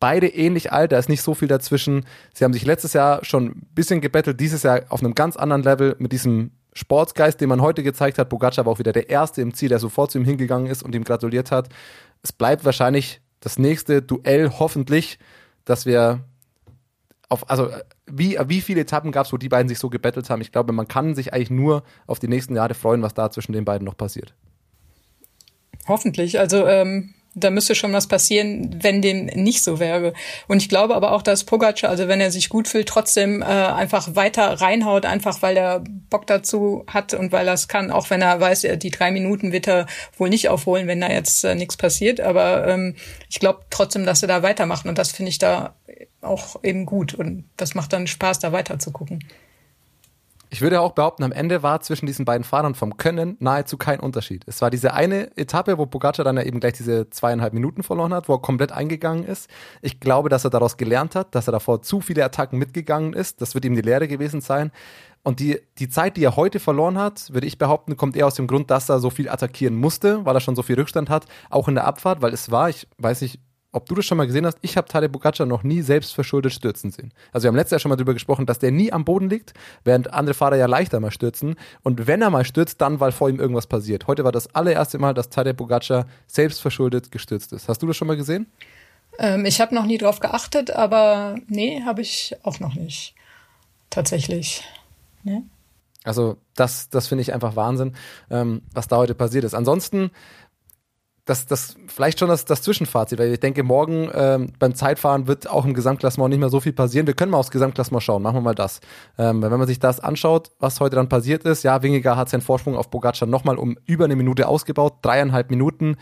beide 0.00 0.28
ähnlich 0.28 0.72
alt, 0.72 0.92
da 0.92 0.98
ist 0.98 1.08
nicht 1.08 1.22
so 1.22 1.34
viel 1.34 1.48
dazwischen. 1.48 2.04
Sie 2.34 2.44
haben 2.44 2.52
sich 2.52 2.66
letztes 2.66 2.92
Jahr 2.92 3.24
schon 3.24 3.46
ein 3.46 3.66
bisschen 3.74 4.00
gebettelt, 4.00 4.38
dieses 4.40 4.62
Jahr 4.62 4.82
auf 4.90 5.00
einem 5.00 5.14
ganz 5.14 5.36
anderen 5.36 5.62
Level 5.62 5.96
mit 5.98 6.12
diesem 6.12 6.50
Sportsgeist, 6.74 7.40
den 7.40 7.48
man 7.48 7.62
heute 7.62 7.82
gezeigt 7.82 8.18
hat. 8.18 8.28
Pogacar 8.28 8.66
war 8.66 8.72
auch 8.72 8.78
wieder 8.78 8.92
der 8.92 9.08
Erste 9.08 9.40
im 9.40 9.54
Ziel, 9.54 9.68
der 9.68 9.78
sofort 9.78 10.10
zu 10.10 10.18
ihm 10.18 10.24
hingegangen 10.24 10.66
ist 10.66 10.82
und 10.82 10.94
ihm 10.94 11.04
gratuliert 11.04 11.50
hat. 11.50 11.68
Es 12.22 12.32
bleibt 12.32 12.64
wahrscheinlich 12.64 13.20
das 13.40 13.58
nächste 13.58 14.02
Duell, 14.02 14.50
hoffentlich, 14.58 15.18
dass 15.64 15.86
wir 15.86 16.20
auf, 17.34 17.50
also 17.50 17.68
wie, 18.06 18.38
wie 18.46 18.60
viele 18.60 18.82
Etappen 18.82 19.12
gab 19.12 19.26
es, 19.26 19.32
wo 19.32 19.36
die 19.36 19.48
beiden 19.48 19.68
sich 19.68 19.78
so 19.78 19.90
gebettelt 19.90 20.30
haben? 20.30 20.40
Ich 20.40 20.52
glaube, 20.52 20.72
man 20.72 20.88
kann 20.88 21.14
sich 21.14 21.32
eigentlich 21.34 21.50
nur 21.50 21.82
auf 22.06 22.18
die 22.18 22.28
nächsten 22.28 22.54
Jahre 22.54 22.74
freuen, 22.74 23.02
was 23.02 23.14
da 23.14 23.30
zwischen 23.30 23.52
den 23.52 23.64
beiden 23.64 23.84
noch 23.84 23.96
passiert. 23.96 24.34
Hoffentlich. 25.86 26.38
Also 26.38 26.66
ähm, 26.66 27.14
da 27.34 27.50
müsste 27.50 27.74
schon 27.74 27.92
was 27.92 28.06
passieren, 28.06 28.78
wenn 28.82 29.02
dem 29.02 29.26
nicht 29.26 29.62
so 29.62 29.80
wäre. 29.80 30.12
Und 30.46 30.62
ich 30.62 30.68
glaube 30.68 30.94
aber 30.94 31.12
auch, 31.12 31.22
dass 31.22 31.44
Pogacar, 31.44 31.90
also 31.90 32.08
wenn 32.08 32.20
er 32.20 32.30
sich 32.30 32.48
gut 32.48 32.68
fühlt, 32.68 32.88
trotzdem 32.88 33.42
äh, 33.42 33.44
einfach 33.44 34.14
weiter 34.14 34.60
reinhaut, 34.60 35.04
einfach 35.04 35.42
weil 35.42 35.56
er 35.56 35.82
Bock 36.10 36.26
dazu 36.26 36.84
hat 36.86 37.14
und 37.14 37.32
weil 37.32 37.48
er 37.48 37.54
es 37.54 37.68
kann, 37.68 37.90
auch 37.90 38.10
wenn 38.10 38.22
er 38.22 38.40
weiß, 38.40 38.66
die 38.76 38.90
drei 38.90 39.10
Minuten 39.10 39.52
wird 39.52 39.66
er 39.66 39.86
wohl 40.16 40.28
nicht 40.28 40.48
aufholen, 40.48 40.86
wenn 40.86 41.00
da 41.00 41.08
jetzt 41.08 41.44
äh, 41.44 41.54
nichts 41.54 41.76
passiert. 41.76 42.20
Aber 42.20 42.66
ähm, 42.68 42.94
ich 43.28 43.40
glaube 43.40 43.60
trotzdem, 43.70 44.06
dass 44.06 44.22
er 44.22 44.28
da 44.28 44.42
weitermacht 44.42 44.86
und 44.86 44.98
das 44.98 45.10
finde 45.10 45.30
ich 45.30 45.38
da 45.38 45.74
auch 46.20 46.62
eben 46.62 46.86
gut 46.86 47.14
und 47.14 47.44
das 47.56 47.74
macht 47.74 47.92
dann 47.92 48.06
Spaß, 48.06 48.38
da 48.38 48.52
weiter 48.52 48.78
zu 48.78 48.92
gucken. 48.92 49.24
Ich 50.50 50.60
würde 50.60 50.80
auch 50.80 50.92
behaupten, 50.92 51.24
am 51.24 51.32
Ende 51.32 51.62
war 51.62 51.80
zwischen 51.80 52.06
diesen 52.06 52.24
beiden 52.24 52.44
Fahrern 52.44 52.74
vom 52.74 52.96
Können 52.96 53.36
nahezu 53.40 53.76
kein 53.76 54.00
Unterschied. 54.00 54.44
Es 54.46 54.62
war 54.62 54.70
diese 54.70 54.94
eine 54.94 55.36
Etappe, 55.36 55.78
wo 55.78 55.86
Pogacar 55.86 56.24
dann 56.24 56.36
ja 56.36 56.44
eben 56.44 56.60
gleich 56.60 56.74
diese 56.74 57.10
zweieinhalb 57.10 57.52
Minuten 57.52 57.82
verloren 57.82 58.14
hat, 58.14 58.28
wo 58.28 58.34
er 58.34 58.40
komplett 58.40 58.70
eingegangen 58.70 59.24
ist. 59.24 59.50
Ich 59.82 60.00
glaube, 60.00 60.28
dass 60.28 60.44
er 60.44 60.50
daraus 60.50 60.76
gelernt 60.76 61.14
hat, 61.16 61.34
dass 61.34 61.48
er 61.48 61.52
davor 61.52 61.82
zu 61.82 62.00
viele 62.00 62.24
Attacken 62.24 62.58
mitgegangen 62.58 63.14
ist. 63.14 63.40
Das 63.40 63.54
wird 63.54 63.64
ihm 63.64 63.74
die 63.74 63.82
Lehre 63.82 64.06
gewesen 64.06 64.40
sein. 64.40 64.70
Und 65.24 65.40
die, 65.40 65.58
die 65.78 65.88
Zeit, 65.88 66.16
die 66.16 66.24
er 66.24 66.36
heute 66.36 66.60
verloren 66.60 66.98
hat, 66.98 67.32
würde 67.32 67.46
ich 67.46 67.58
behaupten, 67.58 67.96
kommt 67.96 68.14
eher 68.14 68.26
aus 68.26 68.34
dem 68.34 68.46
Grund, 68.46 68.70
dass 68.70 68.90
er 68.90 69.00
so 69.00 69.08
viel 69.10 69.28
attackieren 69.28 69.74
musste, 69.74 70.24
weil 70.26 70.36
er 70.36 70.40
schon 70.40 70.54
so 70.54 70.62
viel 70.62 70.76
Rückstand 70.76 71.08
hat, 71.08 71.24
auch 71.48 71.66
in 71.66 71.74
der 71.74 71.86
Abfahrt, 71.86 72.20
weil 72.20 72.34
es 72.34 72.50
war, 72.50 72.68
ich 72.68 72.86
weiß 72.98 73.22
nicht, 73.22 73.40
ob 73.74 73.86
du 73.86 73.94
das 73.94 74.06
schon 74.06 74.18
mal 74.18 74.26
gesehen 74.26 74.46
hast, 74.46 74.58
ich 74.62 74.76
habe 74.76 74.88
Tadej 74.88 75.08
Pogacar 75.08 75.46
noch 75.46 75.62
nie 75.62 75.82
selbstverschuldet 75.82 76.52
stürzen 76.52 76.90
sehen. 76.90 77.12
Also 77.32 77.44
wir 77.44 77.48
haben 77.48 77.56
letztes 77.56 77.72
Jahr 77.72 77.80
schon 77.80 77.88
mal 77.88 77.96
darüber 77.96 78.14
gesprochen, 78.14 78.46
dass 78.46 78.58
der 78.58 78.70
nie 78.70 78.92
am 78.92 79.04
Boden 79.04 79.28
liegt, 79.28 79.54
während 79.84 80.12
andere 80.12 80.34
Fahrer 80.34 80.56
ja 80.56 80.66
leichter 80.66 81.00
mal 81.00 81.10
stürzen. 81.10 81.56
Und 81.82 82.06
wenn 82.06 82.22
er 82.22 82.30
mal 82.30 82.44
stürzt, 82.44 82.80
dann, 82.80 83.00
weil 83.00 83.12
vor 83.12 83.28
ihm 83.28 83.40
irgendwas 83.40 83.66
passiert. 83.66 84.06
Heute 84.06 84.24
war 84.24 84.32
das 84.32 84.54
allererste 84.54 84.98
Mal, 84.98 85.14
dass 85.14 85.28
Tadej 85.28 85.54
Pogacar 85.54 86.06
selbstverschuldet 86.26 87.10
gestürzt 87.10 87.52
ist. 87.52 87.68
Hast 87.68 87.82
du 87.82 87.86
das 87.86 87.96
schon 87.96 88.08
mal 88.08 88.16
gesehen? 88.16 88.46
Ähm, 89.18 89.44
ich 89.44 89.60
habe 89.60 89.74
noch 89.74 89.86
nie 89.86 89.98
drauf 89.98 90.20
geachtet, 90.20 90.70
aber 90.70 91.36
nee, 91.48 91.82
habe 91.84 92.00
ich 92.00 92.36
auch 92.42 92.60
noch 92.60 92.74
nicht. 92.74 93.14
Tatsächlich. 93.90 94.64
Nee. 95.22 95.42
Also 96.04 96.36
das, 96.54 96.90
das 96.90 97.08
finde 97.08 97.22
ich 97.22 97.32
einfach 97.32 97.56
Wahnsinn, 97.56 97.94
ähm, 98.30 98.62
was 98.72 98.88
da 98.88 98.98
heute 98.98 99.14
passiert 99.14 99.44
ist. 99.44 99.54
Ansonsten 99.54 100.10
das, 101.24 101.46
das 101.46 101.76
vielleicht 101.86 102.18
schon 102.18 102.28
das, 102.28 102.44
das 102.44 102.60
Zwischenfazit, 102.62 103.18
weil 103.18 103.32
ich 103.32 103.40
denke, 103.40 103.62
morgen 103.62 104.10
ähm, 104.12 104.52
beim 104.58 104.74
Zeitfahren 104.74 105.26
wird 105.26 105.48
auch 105.48 105.64
im 105.64 105.72
Gesamtklassement 105.72 106.30
nicht 106.30 106.40
mehr 106.40 106.50
so 106.50 106.60
viel 106.60 106.74
passieren. 106.74 107.06
Wir 107.06 107.14
können 107.14 107.30
mal 107.32 107.38
aufs 107.38 107.50
Gesamtklassement 107.50 108.02
schauen, 108.02 108.22
machen 108.22 108.36
wir 108.36 108.42
mal 108.42 108.54
das. 108.54 108.80
Ähm, 109.16 109.40
wenn 109.40 109.50
man 109.50 109.66
sich 109.66 109.78
das 109.78 110.00
anschaut, 110.00 110.50
was 110.58 110.80
heute 110.80 110.96
dann 110.96 111.08
passiert 111.08 111.44
ist, 111.44 111.62
ja, 111.62 111.82
Wingegar 111.82 112.16
hat 112.16 112.28
seinen 112.28 112.42
Vorsprung 112.42 112.76
auf 112.76 112.90
Pogacar 112.90 113.26
nochmal 113.26 113.56
um 113.56 113.78
über 113.86 114.04
eine 114.04 114.16
Minute 114.16 114.48
ausgebaut, 114.48 114.98
dreieinhalb 115.00 115.48
Minuten. 115.50 115.96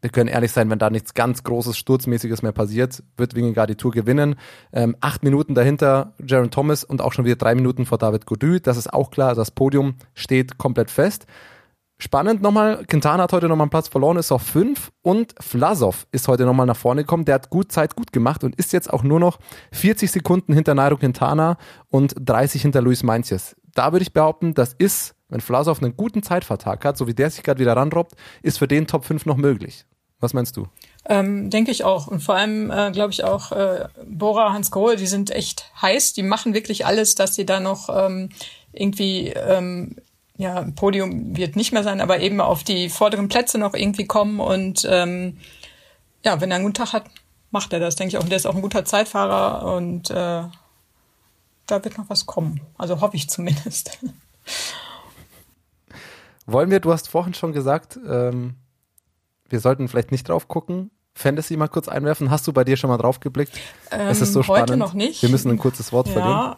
Wir 0.00 0.10
können 0.10 0.28
ehrlich 0.28 0.52
sein, 0.52 0.70
wenn 0.70 0.78
da 0.78 0.90
nichts 0.90 1.14
ganz 1.14 1.42
Großes, 1.42 1.76
Sturzmäßiges 1.76 2.42
mehr 2.42 2.52
passiert, 2.52 3.02
wird 3.16 3.34
Wingegar 3.34 3.66
die 3.66 3.74
Tour 3.74 3.90
gewinnen. 3.90 4.36
Ähm, 4.72 4.94
acht 5.00 5.24
Minuten 5.24 5.56
dahinter 5.56 6.14
Jaron 6.24 6.52
Thomas 6.52 6.84
und 6.84 7.00
auch 7.00 7.12
schon 7.12 7.24
wieder 7.24 7.34
drei 7.34 7.56
Minuten 7.56 7.86
vor 7.86 7.98
David 7.98 8.26
Gody. 8.26 8.60
Das 8.60 8.76
ist 8.76 8.92
auch 8.92 9.10
klar, 9.10 9.34
das 9.34 9.50
Podium 9.50 9.96
steht 10.14 10.58
komplett 10.58 10.92
fest. 10.92 11.26
Spannend 11.98 12.42
nochmal, 12.42 12.84
Quintana 12.84 13.22
hat 13.22 13.32
heute 13.32 13.48
nochmal 13.48 13.64
einen 13.64 13.70
Platz 13.70 13.88
verloren, 13.88 14.18
ist 14.18 14.30
auf 14.30 14.42
fünf 14.42 14.92
und 15.00 15.34
Vlasov 15.40 16.06
ist 16.12 16.28
heute 16.28 16.44
nochmal 16.44 16.66
nach 16.66 16.76
vorne 16.76 17.02
gekommen. 17.02 17.24
Der 17.24 17.36
hat 17.36 17.48
gut 17.48 17.72
Zeit 17.72 17.96
gut 17.96 18.12
gemacht 18.12 18.44
und 18.44 18.54
ist 18.56 18.74
jetzt 18.74 18.92
auch 18.92 19.02
nur 19.02 19.18
noch 19.18 19.38
40 19.72 20.10
Sekunden 20.10 20.52
hinter 20.52 20.74
Nairo 20.74 20.98
Quintana 20.98 21.56
und 21.88 22.14
30 22.18 22.60
hinter 22.60 22.82
Luis 22.82 23.02
Meintjes. 23.02 23.56
Da 23.74 23.92
würde 23.92 24.02
ich 24.02 24.12
behaupten, 24.12 24.52
das 24.52 24.74
ist, 24.74 25.14
wenn 25.30 25.40
Vlasov 25.40 25.82
einen 25.82 25.96
guten 25.96 26.22
Zeitvertrag 26.22 26.84
hat, 26.84 26.98
so 26.98 27.06
wie 27.06 27.14
der 27.14 27.30
sich 27.30 27.42
gerade 27.42 27.60
wieder 27.60 27.74
ranrobbt, 27.74 28.12
ist 28.42 28.58
für 28.58 28.68
den 28.68 28.86
Top 28.86 29.06
5 29.06 29.24
noch 29.24 29.38
möglich. 29.38 29.86
Was 30.20 30.34
meinst 30.34 30.56
du? 30.56 30.66
Ähm, 31.06 31.48
Denke 31.50 31.70
ich 31.70 31.84
auch. 31.84 32.08
Und 32.08 32.22
vor 32.22 32.34
allem 32.34 32.70
äh, 32.70 32.90
glaube 32.90 33.12
ich 33.12 33.24
auch 33.24 33.52
äh, 33.52 33.88
Bora, 34.06 34.52
Hans 34.52 34.70
Grohe, 34.70 34.96
die 34.96 35.06
sind 35.06 35.30
echt 35.30 35.70
heiß. 35.80 36.12
Die 36.12 36.22
machen 36.22 36.52
wirklich 36.52 36.84
alles, 36.84 37.14
dass 37.14 37.34
sie 37.34 37.46
da 37.46 37.60
noch 37.60 37.88
ähm, 37.90 38.30
irgendwie 38.72 39.28
ähm, 39.28 39.96
ja, 40.38 40.66
Podium 40.74 41.36
wird 41.36 41.56
nicht 41.56 41.72
mehr 41.72 41.82
sein, 41.82 42.00
aber 42.00 42.20
eben 42.20 42.40
auf 42.40 42.62
die 42.62 42.88
vorderen 42.88 43.28
Plätze 43.28 43.58
noch 43.58 43.74
irgendwie 43.74 44.06
kommen 44.06 44.40
und 44.40 44.86
ähm, 44.90 45.38
ja, 46.24 46.40
wenn 46.40 46.50
er 46.50 46.56
einen 46.56 46.64
guten 46.64 46.74
Tag 46.74 46.92
hat, 46.92 47.04
macht 47.50 47.72
er 47.72 47.80
das, 47.80 47.96
denke 47.96 48.10
ich 48.10 48.18
auch. 48.18 48.22
Und 48.22 48.30
der 48.30 48.36
ist 48.36 48.46
auch 48.46 48.54
ein 48.54 48.62
guter 48.62 48.84
Zeitfahrer 48.84 49.74
und 49.74 50.10
äh, 50.10 50.44
da 51.66 51.84
wird 51.84 51.96
noch 51.98 52.10
was 52.10 52.26
kommen. 52.26 52.60
Also 52.76 53.00
hoffe 53.00 53.16
ich 53.16 53.30
zumindest. 53.30 53.98
Wollen 56.46 56.70
wir, 56.70 56.80
du 56.80 56.92
hast 56.92 57.08
vorhin 57.08 57.34
schon 57.34 57.52
gesagt, 57.52 57.98
ähm, 58.08 58.54
wir 59.48 59.60
sollten 59.60 59.88
vielleicht 59.88 60.12
nicht 60.12 60.28
drauf 60.28 60.48
gucken. 60.48 60.90
Fantasy 61.14 61.56
mal 61.56 61.68
kurz 61.68 61.88
einwerfen. 61.88 62.30
Hast 62.30 62.46
du 62.46 62.52
bei 62.52 62.62
dir 62.62 62.76
schon 62.76 62.90
mal 62.90 62.98
drauf 62.98 63.20
geblickt? 63.20 63.58
Ähm, 63.90 64.08
es 64.08 64.20
ist 64.20 64.32
so 64.32 64.42
spannend. 64.42 64.70
Heute 64.70 64.76
noch 64.76 64.92
nicht. 64.92 65.22
Wir 65.22 65.30
müssen 65.30 65.50
ein 65.50 65.58
kurzes 65.58 65.92
Wort 65.92 66.08
ja. 66.08 66.12
verlieren. 66.12 66.56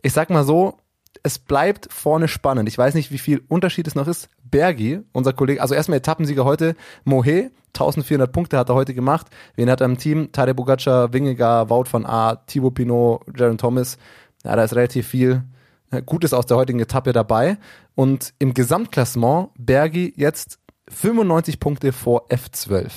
Ich 0.00 0.12
sag 0.12 0.30
mal 0.30 0.44
so, 0.44 0.78
es 1.22 1.38
bleibt 1.38 1.92
vorne 1.92 2.28
spannend. 2.28 2.68
Ich 2.68 2.78
weiß 2.78 2.94
nicht, 2.94 3.10
wie 3.10 3.18
viel 3.18 3.42
Unterschied 3.48 3.86
es 3.86 3.94
noch 3.94 4.08
ist. 4.08 4.28
Bergi, 4.42 5.00
unser 5.12 5.32
Kollege, 5.32 5.62
also 5.62 5.74
erstmal 5.74 5.98
Etappensieger 5.98 6.44
heute, 6.44 6.76
Mohe, 7.04 7.50
1400 7.74 8.30
Punkte 8.32 8.58
hat 8.58 8.68
er 8.68 8.74
heute 8.74 8.94
gemacht. 8.94 9.26
Wen 9.56 9.70
hat 9.70 9.80
er 9.80 9.86
im 9.86 9.98
Team? 9.98 10.30
Tade 10.32 10.54
Bogacar, 10.54 11.12
Wingegar, 11.12 11.70
Wout 11.70 11.86
von 11.86 12.06
A, 12.06 12.36
Thibaut 12.36 12.74
Pinot, 12.74 13.22
Jaron 13.36 13.58
Thomas. 13.58 13.98
Ja, 14.44 14.54
da 14.56 14.64
ist 14.64 14.76
relativ 14.76 15.08
viel 15.08 15.42
äh, 15.90 16.02
Gutes 16.02 16.32
aus 16.32 16.46
der 16.46 16.56
heutigen 16.56 16.80
Etappe 16.80 17.12
dabei. 17.12 17.58
Und 17.94 18.32
im 18.38 18.54
Gesamtklassement 18.54 19.50
Bergi 19.58 20.12
jetzt 20.16 20.58
95 20.88 21.58
Punkte 21.58 21.92
vor 21.92 22.28
F12. 22.28 22.90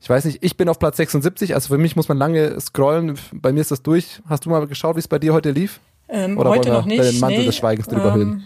Ich 0.00 0.08
weiß 0.08 0.24
nicht, 0.24 0.42
ich 0.42 0.56
bin 0.56 0.68
auf 0.68 0.78
Platz 0.78 0.96
76, 0.96 1.54
also 1.54 1.74
für 1.74 1.78
mich 1.78 1.96
muss 1.96 2.08
man 2.08 2.18
lange 2.18 2.58
scrollen. 2.60 3.18
Bei 3.32 3.52
mir 3.52 3.60
ist 3.60 3.72
das 3.72 3.82
durch. 3.82 4.20
Hast 4.28 4.44
du 4.44 4.50
mal 4.50 4.64
geschaut, 4.66 4.96
wie 4.96 5.00
es 5.00 5.08
bei 5.08 5.18
dir 5.18 5.34
heute 5.34 5.50
lief? 5.50 5.80
Ähm, 6.08 6.38
Oder 6.38 6.50
heute 6.50 6.70
noch 6.70 6.84
nicht. 6.84 7.02
Den 7.02 7.20
Mantel 7.20 7.40
nee, 7.40 7.46
des 7.46 7.56
Schweigens 7.56 7.86
drüber 7.86 8.14
ähm, 8.14 8.44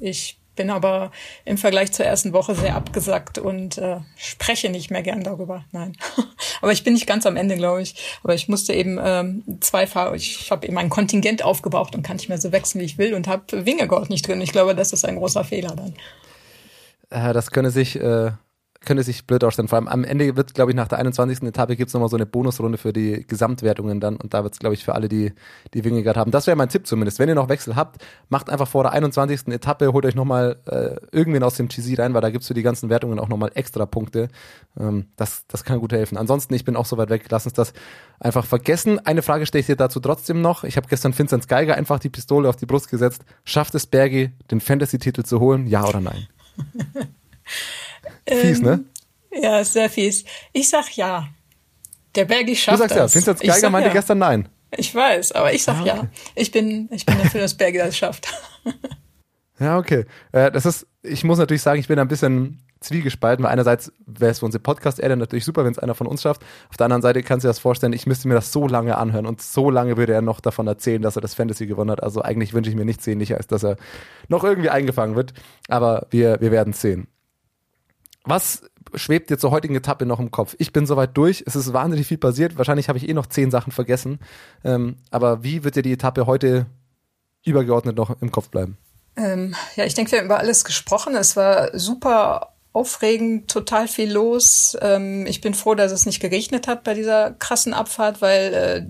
Ich 0.00 0.38
bin 0.56 0.70
aber 0.70 1.12
im 1.44 1.58
Vergleich 1.58 1.92
zur 1.92 2.06
ersten 2.06 2.32
Woche 2.32 2.54
sehr 2.54 2.74
abgesackt 2.74 3.38
und 3.38 3.78
äh, 3.78 3.98
spreche 4.16 4.70
nicht 4.70 4.90
mehr 4.90 5.02
gern 5.02 5.22
darüber. 5.22 5.64
Nein. 5.70 5.96
aber 6.62 6.72
ich 6.72 6.82
bin 6.82 6.94
nicht 6.94 7.06
ganz 7.06 7.26
am 7.26 7.36
Ende, 7.36 7.56
glaube 7.56 7.82
ich. 7.82 7.94
Aber 8.24 8.34
ich 8.34 8.48
musste 8.48 8.72
eben 8.72 8.98
ähm, 9.00 9.44
zwei 9.60 9.86
Fahrer, 9.86 10.14
ich 10.14 10.50
habe 10.50 10.66
eben 10.66 10.78
ein 10.78 10.88
Kontingent 10.88 11.44
aufgebaut 11.44 11.94
und 11.94 12.02
kann 12.02 12.16
nicht 12.16 12.28
mehr 12.28 12.40
so 12.40 12.52
wechseln, 12.52 12.80
wie 12.80 12.86
ich 12.86 12.98
will 12.98 13.14
und 13.14 13.28
habe 13.28 13.66
Wingegaard 13.66 14.10
nicht 14.10 14.26
drin. 14.26 14.40
Ich 14.40 14.52
glaube, 14.52 14.74
das 14.74 14.92
ist 14.92 15.04
ein 15.04 15.16
großer 15.16 15.44
Fehler 15.44 15.76
dann. 15.76 15.94
Äh, 17.10 17.32
das 17.32 17.50
könne 17.50 17.70
sich 17.70 18.00
äh, 18.00 18.32
könnte 18.86 19.02
sich 19.02 19.26
blöd 19.26 19.44
ausstellen. 19.44 19.68
Vor 19.68 19.76
allem 19.76 19.88
am 19.88 20.04
Ende 20.04 20.36
wird, 20.36 20.54
glaube 20.54 20.70
ich, 20.70 20.76
nach 20.76 20.88
der 20.88 20.98
21. 20.98 21.42
Etappe 21.42 21.76
gibt 21.76 21.88
es 21.88 21.94
nochmal 21.94 22.08
so 22.08 22.16
eine 22.16 22.24
Bonusrunde 22.24 22.78
für 22.78 22.92
die 22.92 23.26
Gesamtwertungen 23.26 24.00
dann 24.00 24.16
und 24.16 24.32
da 24.32 24.42
wird 24.42 24.54
es, 24.54 24.58
glaube 24.58 24.74
ich, 24.74 24.84
für 24.84 24.94
alle, 24.94 25.08
die 25.08 25.32
die 25.74 25.84
Wingegard 25.84 26.16
haben. 26.16 26.30
Das 26.30 26.46
wäre 26.46 26.56
mein 26.56 26.70
Tipp 26.70 26.86
zumindest. 26.86 27.18
Wenn 27.18 27.28
ihr 27.28 27.34
noch 27.34 27.50
Wechsel 27.50 27.76
habt, 27.76 28.02
macht 28.30 28.48
einfach 28.48 28.68
vor 28.68 28.84
der 28.84 28.92
21. 28.92 29.48
Etappe, 29.48 29.92
holt 29.92 30.06
euch 30.06 30.14
nochmal 30.14 30.56
äh, 30.66 30.96
irgendwen 31.14 31.42
aus 31.42 31.56
dem 31.56 31.68
GC 31.68 31.98
rein, 31.98 32.14
weil 32.14 32.22
da 32.22 32.30
gibt 32.30 32.42
es 32.42 32.48
für 32.48 32.54
die 32.54 32.62
ganzen 32.62 32.88
Wertungen 32.88 33.18
auch 33.18 33.28
nochmal 33.28 33.50
extra 33.54 33.84
Punkte. 33.84 34.28
Ähm, 34.78 35.08
das, 35.16 35.46
das 35.48 35.64
kann 35.64 35.80
gut 35.80 35.92
helfen. 35.92 36.16
Ansonsten, 36.16 36.54
ich 36.54 36.64
bin 36.64 36.76
auch 36.76 36.86
so 36.86 36.96
weit 36.96 37.10
weg, 37.10 37.26
lass 37.28 37.44
uns 37.44 37.54
das 37.54 37.72
einfach 38.20 38.46
vergessen. 38.46 39.04
Eine 39.04 39.22
Frage 39.22 39.46
stelle 39.46 39.60
ich 39.60 39.66
dir 39.66 39.76
dazu 39.76 40.00
trotzdem 40.00 40.40
noch. 40.40 40.64
Ich 40.64 40.76
habe 40.76 40.86
gestern 40.88 41.16
Vincent 41.16 41.48
Geiger 41.48 41.74
einfach 41.74 41.98
die 41.98 42.08
Pistole 42.08 42.48
auf 42.48 42.56
die 42.56 42.66
Brust 42.66 42.88
gesetzt. 42.88 43.24
Schafft 43.44 43.74
es 43.74 43.86
Bergi, 43.86 44.30
den 44.50 44.60
Fantasy-Titel 44.60 45.24
zu 45.24 45.40
holen? 45.40 45.66
Ja 45.66 45.84
oder 45.84 46.00
nein? 46.00 46.28
Fies, 48.28 48.60
ne? 48.60 48.84
Ähm, 49.30 49.42
ja, 49.42 49.60
ist 49.60 49.72
sehr 49.72 49.90
fies. 49.90 50.24
Ich 50.52 50.68
sag 50.68 50.96
ja. 50.96 51.28
Der 52.14 52.24
Bergi 52.24 52.56
schafft 52.56 52.78
Du 52.78 52.78
sagst 52.78 52.96
das. 52.96 53.14
ja, 53.14 53.20
Vincent 53.20 53.40
Geiger 53.40 53.70
meinte 53.70 53.88
ja. 53.88 53.94
gestern 53.94 54.18
nein. 54.18 54.48
Ich 54.76 54.94
weiß, 54.94 55.32
aber 55.32 55.52
ich 55.52 55.62
sag 55.62 55.84
ja. 55.84 56.08
Ich 56.34 56.50
bin, 56.50 56.88
ich 56.90 57.06
bin 57.06 57.18
dafür, 57.18 57.40
dass 57.40 57.54
Bergi 57.54 57.78
das 57.78 57.96
schafft. 57.96 58.28
Ja, 59.58 59.78
okay. 59.78 60.04
Äh, 60.32 60.50
das 60.50 60.66
ist, 60.66 60.86
ich 61.02 61.24
muss 61.24 61.38
natürlich 61.38 61.62
sagen, 61.62 61.80
ich 61.80 61.88
bin 61.88 61.98
ein 61.98 62.08
bisschen 62.08 62.62
zwiegespalten, 62.80 63.44
weil 63.44 63.52
einerseits 63.52 63.90
wäre 64.06 64.30
es 64.30 64.40
für 64.40 64.44
unsere 64.44 64.62
Podcast-Erde 64.62 65.16
natürlich 65.16 65.46
super, 65.46 65.64
wenn 65.64 65.72
es 65.72 65.78
einer 65.78 65.94
von 65.94 66.06
uns 66.06 66.22
schafft. 66.22 66.42
Auf 66.68 66.76
der 66.76 66.84
anderen 66.84 67.00
Seite 67.00 67.22
kannst 67.22 67.44
du 67.44 67.46
dir 67.46 67.50
das 67.50 67.58
vorstellen, 67.58 67.94
ich 67.94 68.06
müsste 68.06 68.28
mir 68.28 68.34
das 68.34 68.52
so 68.52 68.68
lange 68.68 68.98
anhören 68.98 69.26
und 69.26 69.40
so 69.40 69.70
lange 69.70 69.96
würde 69.96 70.12
er 70.12 70.20
noch 70.20 70.40
davon 70.40 70.66
erzählen, 70.66 71.00
dass 71.00 71.16
er 71.16 71.22
das 71.22 71.34
Fantasy 71.34 71.66
gewonnen 71.66 71.90
hat. 71.90 72.02
Also 72.02 72.20
eigentlich 72.20 72.52
wünsche 72.52 72.68
ich 72.68 72.76
mir 72.76 72.84
nichts 72.84 73.04
sehnlicher, 73.04 73.38
als 73.38 73.46
dass 73.46 73.64
er 73.64 73.76
noch 74.28 74.44
irgendwie 74.44 74.68
eingefangen 74.68 75.16
wird. 75.16 75.32
Aber 75.68 76.06
wir, 76.10 76.40
wir 76.40 76.50
werden 76.50 76.74
sehen. 76.74 77.08
Was 78.26 78.62
schwebt 78.94 79.30
dir 79.30 79.38
zur 79.38 79.52
heutigen 79.52 79.76
Etappe 79.76 80.04
noch 80.04 80.20
im 80.20 80.30
Kopf? 80.30 80.54
Ich 80.58 80.72
bin 80.72 80.84
soweit 80.86 81.16
durch. 81.16 81.44
Es 81.46 81.56
ist 81.56 81.72
wahnsinnig 81.72 82.06
viel 82.06 82.18
passiert. 82.18 82.58
Wahrscheinlich 82.58 82.88
habe 82.88 82.98
ich 82.98 83.08
eh 83.08 83.14
noch 83.14 83.26
zehn 83.26 83.50
Sachen 83.50 83.72
vergessen. 83.72 84.18
Ähm, 84.64 84.96
aber 85.10 85.42
wie 85.42 85.64
wird 85.64 85.76
dir 85.76 85.82
die 85.82 85.92
Etappe 85.92 86.26
heute 86.26 86.66
übergeordnet 87.44 87.96
noch 87.96 88.20
im 88.20 88.32
Kopf 88.32 88.50
bleiben? 88.50 88.76
Ähm, 89.16 89.54
ja, 89.76 89.84
ich 89.84 89.94
denke, 89.94 90.12
wir 90.12 90.18
haben 90.18 90.26
über 90.26 90.38
alles 90.38 90.64
gesprochen. 90.64 91.14
Es 91.14 91.36
war 91.36 91.76
super 91.78 92.54
aufregend, 92.72 93.50
total 93.50 93.88
viel 93.88 94.12
los. 94.12 94.76
Ähm, 94.82 95.24
ich 95.26 95.40
bin 95.40 95.54
froh, 95.54 95.74
dass 95.74 95.92
es 95.92 96.04
nicht 96.04 96.20
geregnet 96.20 96.68
hat 96.68 96.84
bei 96.84 96.94
dieser 96.94 97.30
krassen 97.30 97.72
Abfahrt, 97.72 98.20
weil 98.20 98.52
äh, 98.54 98.86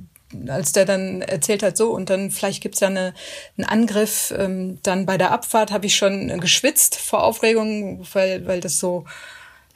als 0.49 0.73
der 0.73 0.85
dann 0.85 1.23
erzählt 1.23 1.63
hat, 1.63 1.77
so 1.77 1.91
und 1.91 2.11
dann 2.11 2.31
vielleicht 2.31 2.63
gibt's 2.63 2.81
ja 2.81 2.89
eine, 2.89 3.15
einen 3.57 3.67
Angriff, 3.67 4.35
ähm, 4.37 4.79
dann 4.83 5.07
bei 5.07 5.19
der 5.19 5.31
Abfahrt 5.31 5.71
habe 5.71 5.87
ich 5.87 5.97
schon 5.97 6.41
geschwitzt 6.41 6.97
vor 6.97 7.23
Aufregung, 7.23 8.07
weil, 8.13 8.47
weil 8.47 8.61
das 8.61 8.79
so 8.79 9.05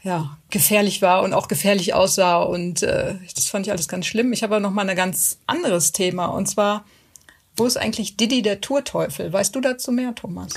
ja, 0.03 0.37
gefährlich 0.51 1.03
war 1.03 1.23
und 1.23 1.35
auch 1.35 1.47
gefährlich 1.47 1.95
aussah 1.95 2.43
und 2.43 2.83
äh, 2.83 3.15
das 3.35 3.49
fand 3.49 3.67
ich 3.67 3.73
alles 3.73 3.87
ganz 3.87 4.07
schlimm. 4.07 4.33
Ich 4.33 4.43
habe 4.43 4.57
aber 4.57 4.63
noch 4.63 4.73
mal 4.73 4.89
ein 4.89 4.97
ganz 4.97 5.39
anderes 5.47 5.93
Thema 5.93 6.27
und 6.27 6.47
zwar 6.47 6.85
wo 7.57 7.67
ist 7.67 7.77
eigentlich 7.77 8.17
Didi 8.17 8.43
der 8.43 8.61
Tourteufel? 8.61 9.33
Weißt 9.33 9.55
du 9.55 9.61
dazu 9.61 9.93
mehr, 9.93 10.15
Thomas? 10.15 10.55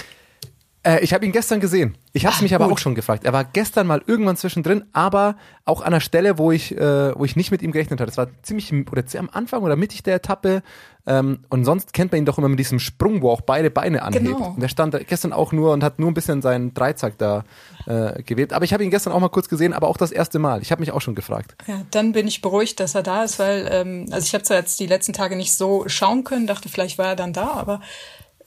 Äh, 0.85 0.99
ich 1.03 1.13
habe 1.13 1.25
ihn 1.25 1.31
gestern 1.31 1.59
gesehen. 1.61 1.95
Ich 2.11 2.25
habe 2.25 2.33
es 2.35 2.41
Ah, 2.41 2.43
mich 2.43 2.53
aber 2.53 2.65
gut. 2.65 2.73
auch 2.73 2.77
schon 2.77 2.93
gefragt. 2.93 3.23
Er 3.23 3.31
war 3.33 3.45
gestern 3.45 3.87
mal 3.87 4.01
irgendwann 4.05 4.35
zwischendrin, 4.37 4.83
aber 4.91 5.37
auch 5.65 5.81
an 5.81 5.87
einer 5.87 6.01
Stelle, 6.01 6.37
wo 6.37 6.51
ich, 6.51 6.75
äh, 6.77 7.17
wo 7.17 7.23
ich 7.23 7.35
nicht 7.35 7.51
mit 7.51 7.61
ihm 7.61 7.71
gerechnet 7.71 7.99
hatte. 8.01 8.09
Das 8.09 8.17
war 8.17 8.27
ziemlich 8.43 8.73
oder 8.91 9.03
sehr 9.05 9.21
am 9.21 9.29
Anfang 9.31 9.63
oder 9.63 9.75
mittig 9.77 10.03
der 10.03 10.15
Etappe. 10.15 10.61
Ähm, 11.05 11.39
und 11.49 11.65
sonst 11.65 11.91
kennt 11.93 12.11
man 12.11 12.19
ihn 12.19 12.25
doch 12.25 12.37
immer 12.37 12.49
mit 12.49 12.59
diesem 12.59 12.79
Sprung, 12.79 13.21
wo 13.21 13.29
auch 13.31 13.41
beide 13.41 13.69
Beine 13.71 14.03
anhebt. 14.03 14.25
Genau. 14.25 14.49
Und 14.51 14.61
der 14.61 14.67
stand 14.67 14.95
gestern 15.07 15.33
auch 15.33 15.51
nur 15.53 15.71
und 15.73 15.83
hat 15.83 15.99
nur 15.99 16.09
ein 16.11 16.13
bisschen 16.13 16.41
seinen 16.41 16.73
Dreizack 16.73 17.17
da 17.17 17.43
äh, 17.85 18.21
gewebt. 18.23 18.53
Aber 18.53 18.63
ich 18.65 18.73
habe 18.73 18.83
ihn 18.83 18.89
gestern 18.91 19.11
auch 19.13 19.19
mal 19.19 19.29
kurz 19.29 19.49
gesehen, 19.49 19.73
aber 19.73 19.87
auch 19.87 19.97
das 19.97 20.11
erste 20.11 20.39
Mal. 20.39 20.61
Ich 20.61 20.71
habe 20.71 20.81
mich 20.81 20.91
auch 20.91 21.01
schon 21.01 21.15
gefragt. 21.15 21.55
Ja, 21.67 21.81
dann 21.91 22.11
bin 22.11 22.27
ich 22.27 22.41
beruhigt, 22.41 22.79
dass 22.79 22.93
er 22.95 23.03
da 23.03 23.23
ist, 23.23 23.39
weil 23.39 23.67
ähm, 23.71 24.05
also 24.11 24.25
ich 24.25 24.33
habe 24.33 24.43
zwar 24.43 24.57
jetzt 24.57 24.79
die 24.79 24.87
letzten 24.87 25.13
Tage 25.13 25.35
nicht 25.35 25.53
so 25.55 25.83
schauen 25.87 26.23
können, 26.23 26.45
dachte 26.47 26.67
vielleicht 26.69 26.97
war 26.97 27.07
er 27.07 27.15
dann 27.15 27.33
da, 27.33 27.51
aber 27.51 27.81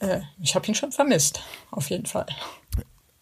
äh, 0.00 0.20
ich 0.40 0.54
habe 0.54 0.66
ihn 0.66 0.74
schon 0.74 0.92
vermisst, 0.92 1.40
auf 1.70 1.90
jeden 1.90 2.06
Fall. 2.06 2.26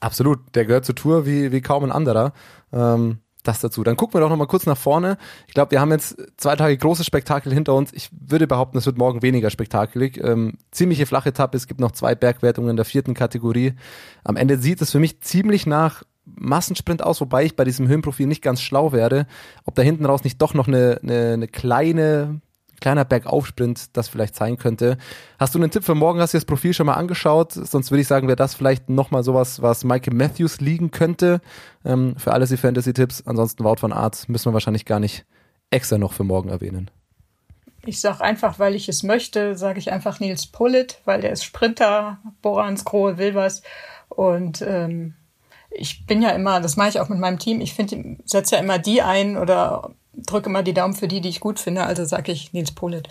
Absolut, 0.00 0.40
der 0.54 0.64
gehört 0.64 0.84
zur 0.84 0.94
Tour 0.94 1.26
wie, 1.26 1.52
wie 1.52 1.60
kaum 1.60 1.84
ein 1.84 1.92
anderer. 1.92 2.32
Ähm, 2.72 3.20
das 3.44 3.60
dazu. 3.60 3.84
Dann 3.84 3.96
gucken 3.96 4.14
wir 4.14 4.20
doch 4.20 4.30
noch 4.30 4.36
mal 4.36 4.46
kurz 4.46 4.66
nach 4.66 4.76
vorne. 4.76 5.18
Ich 5.46 5.54
glaube, 5.54 5.70
wir 5.70 5.80
haben 5.80 5.92
jetzt 5.92 6.16
zwei 6.36 6.56
Tage 6.56 6.76
großes 6.76 7.06
Spektakel 7.06 7.52
hinter 7.52 7.74
uns. 7.74 7.92
Ich 7.92 8.10
würde 8.10 8.46
behaupten, 8.46 8.78
es 8.78 8.86
wird 8.86 8.98
morgen 8.98 9.22
weniger 9.22 9.50
spektakelig. 9.50 10.18
Ähm, 10.22 10.54
ziemliche 10.70 11.06
flache 11.06 11.28
Etappe. 11.28 11.56
Es 11.56 11.66
gibt 11.66 11.80
noch 11.80 11.92
zwei 11.92 12.14
Bergwertungen 12.14 12.70
in 12.70 12.76
der 12.76 12.84
vierten 12.84 13.14
Kategorie. 13.14 13.74
Am 14.24 14.36
Ende 14.36 14.58
sieht 14.58 14.80
es 14.80 14.90
für 14.90 14.98
mich 14.98 15.20
ziemlich 15.20 15.66
nach 15.66 16.02
Massensprint 16.24 17.02
aus, 17.02 17.20
wobei 17.20 17.44
ich 17.44 17.54
bei 17.54 17.64
diesem 17.64 17.86
Höhenprofil 17.86 18.26
nicht 18.26 18.42
ganz 18.42 18.62
schlau 18.62 18.92
werde, 18.92 19.26
ob 19.64 19.74
da 19.74 19.82
hinten 19.82 20.06
raus 20.06 20.24
nicht 20.24 20.40
doch 20.40 20.54
noch 20.54 20.68
eine, 20.68 20.98
eine, 21.02 21.34
eine 21.34 21.48
kleine 21.48 22.40
kleiner 22.84 23.06
Bergaufsprint 23.06 23.96
das 23.96 24.08
vielleicht 24.08 24.34
sein 24.34 24.58
könnte. 24.58 24.98
Hast 25.38 25.54
du 25.54 25.58
einen 25.58 25.70
Tipp 25.70 25.84
für 25.84 25.94
morgen? 25.94 26.20
Hast 26.20 26.34
du 26.34 26.36
das 26.36 26.44
Profil 26.44 26.74
schon 26.74 26.84
mal 26.84 26.92
angeschaut? 26.92 27.52
Sonst 27.52 27.90
würde 27.90 28.02
ich 28.02 28.06
sagen, 28.06 28.28
wäre 28.28 28.36
das 28.36 28.54
vielleicht 28.54 28.90
nochmal 28.90 29.24
sowas, 29.24 29.62
was 29.62 29.84
Michael 29.84 30.12
Matthews 30.12 30.60
liegen 30.60 30.90
könnte. 30.90 31.40
Ähm, 31.82 32.14
für 32.18 32.34
alles 32.34 32.50
die 32.50 32.58
Fantasy-Tipps. 32.58 33.22
Ansonsten 33.26 33.64
Wout 33.64 33.76
von 33.76 33.94
Art 33.94 34.28
müssen 34.28 34.50
wir 34.50 34.52
wahrscheinlich 34.52 34.84
gar 34.84 35.00
nicht 35.00 35.24
extra 35.70 35.96
noch 35.96 36.12
für 36.12 36.24
morgen 36.24 36.50
erwähnen. 36.50 36.90
Ich 37.86 38.02
sag 38.02 38.20
einfach, 38.20 38.58
weil 38.58 38.74
ich 38.74 38.86
es 38.90 39.02
möchte, 39.02 39.56
sage 39.56 39.78
ich 39.78 39.90
einfach 39.90 40.20
Nils 40.20 40.46
Pullet, 40.46 41.00
weil 41.06 41.22
der 41.22 41.32
ist 41.32 41.42
Sprinter, 41.42 42.18
Borans 42.42 42.84
Grohe 42.84 43.16
will 43.16 43.34
was 43.34 43.62
und 44.10 44.60
ähm, 44.60 45.14
ich 45.70 46.06
bin 46.06 46.22
ja 46.22 46.30
immer, 46.30 46.60
das 46.60 46.76
mache 46.76 46.90
ich 46.90 47.00
auch 47.00 47.08
mit 47.08 47.18
meinem 47.18 47.38
Team, 47.38 47.60
ich 47.60 47.74
finde, 47.74 48.18
setze 48.24 48.56
ja 48.56 48.60
immer 48.60 48.78
die 48.78 49.02
ein 49.02 49.36
oder 49.36 49.90
drücke 50.16 50.48
immer 50.48 50.62
die 50.62 50.74
Daumen 50.74 50.94
für 50.94 51.08
die, 51.08 51.20
die 51.20 51.28
ich 51.28 51.40
gut 51.40 51.58
finde, 51.58 51.84
also 51.84 52.04
sage 52.04 52.32
ich 52.32 52.52
Nils 52.52 52.72
Pullet. 52.72 53.08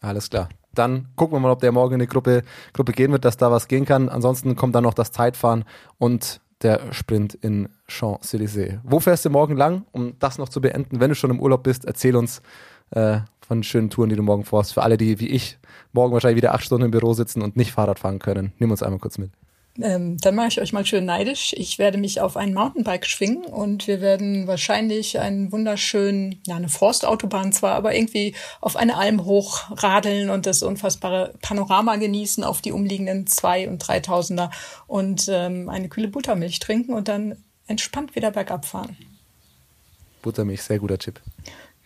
Alles 0.00 0.30
klar. 0.30 0.48
Dann 0.74 1.08
gucken 1.16 1.36
wir 1.36 1.40
mal, 1.40 1.50
ob 1.50 1.60
der 1.60 1.72
morgen 1.72 1.94
in 1.94 2.00
die 2.00 2.06
Gruppe, 2.06 2.42
Gruppe 2.72 2.92
gehen 2.92 3.12
wird, 3.12 3.24
dass 3.24 3.36
da 3.36 3.50
was 3.50 3.66
gehen 3.66 3.86
kann. 3.86 4.08
Ansonsten 4.08 4.56
kommt 4.56 4.74
dann 4.74 4.84
noch 4.84 4.94
das 4.94 5.10
Zeitfahren 5.10 5.64
und 5.98 6.40
der 6.62 6.92
Sprint 6.92 7.34
in 7.34 7.68
Champs-Élysées. 7.88 8.80
Wo 8.82 9.00
fährst 9.00 9.24
du 9.24 9.30
morgen 9.30 9.56
lang? 9.56 9.84
Um 9.92 10.18
das 10.18 10.38
noch 10.38 10.48
zu 10.48 10.60
beenden, 10.60 11.00
wenn 11.00 11.10
du 11.10 11.14
schon 11.14 11.30
im 11.30 11.40
Urlaub 11.40 11.62
bist, 11.62 11.84
erzähl 11.84 12.16
uns 12.16 12.40
äh, 12.90 13.20
von 13.40 13.62
schönen 13.62 13.90
Touren, 13.90 14.10
die 14.10 14.16
du 14.16 14.22
morgen 14.22 14.44
vorhast. 14.44 14.74
Für 14.74 14.82
alle, 14.82 14.96
die 14.96 15.20
wie 15.20 15.28
ich 15.28 15.58
morgen 15.92 16.12
wahrscheinlich 16.12 16.38
wieder 16.38 16.54
acht 16.54 16.64
Stunden 16.64 16.86
im 16.86 16.90
Büro 16.90 17.12
sitzen 17.14 17.42
und 17.42 17.56
nicht 17.56 17.72
Fahrrad 17.72 17.98
fahren 17.98 18.18
können. 18.18 18.52
Nimm 18.58 18.70
uns 18.70 18.82
einmal 18.82 19.00
kurz 19.00 19.18
mit. 19.18 19.30
Ähm, 19.80 20.16
dann 20.18 20.34
mache 20.34 20.48
ich 20.48 20.60
euch 20.60 20.72
mal 20.72 20.86
schön 20.86 21.04
neidisch. 21.04 21.52
Ich 21.56 21.78
werde 21.78 21.98
mich 21.98 22.20
auf 22.20 22.36
ein 22.36 22.54
Mountainbike 22.54 23.06
schwingen 23.06 23.44
und 23.44 23.86
wir 23.86 24.00
werden 24.00 24.46
wahrscheinlich 24.46 25.18
einen 25.18 25.52
wunderschönen, 25.52 26.40
ja, 26.46 26.56
eine 26.56 26.68
Forstautobahn 26.68 27.52
zwar, 27.52 27.74
aber 27.74 27.94
irgendwie 27.94 28.34
auf 28.60 28.76
eine 28.76 28.96
Alm 28.96 29.24
hochradeln 29.24 30.30
und 30.30 30.46
das 30.46 30.62
unfassbare 30.62 31.34
Panorama 31.42 31.96
genießen 31.96 32.44
auf 32.44 32.62
die 32.62 32.72
umliegenden 32.72 33.26
zwei 33.26 33.68
und 33.68 33.78
dreitausender 33.78 34.50
und 34.86 35.26
ähm, 35.28 35.68
eine 35.68 35.88
kühle 35.88 36.08
Buttermilch 36.08 36.58
trinken 36.58 36.94
und 36.94 37.08
dann 37.08 37.36
entspannt 37.66 38.14
wieder 38.14 38.30
bergab 38.30 38.64
fahren. 38.64 38.96
Buttermilch, 40.22 40.62
sehr 40.62 40.78
guter 40.78 40.98
Chip. 40.98 41.20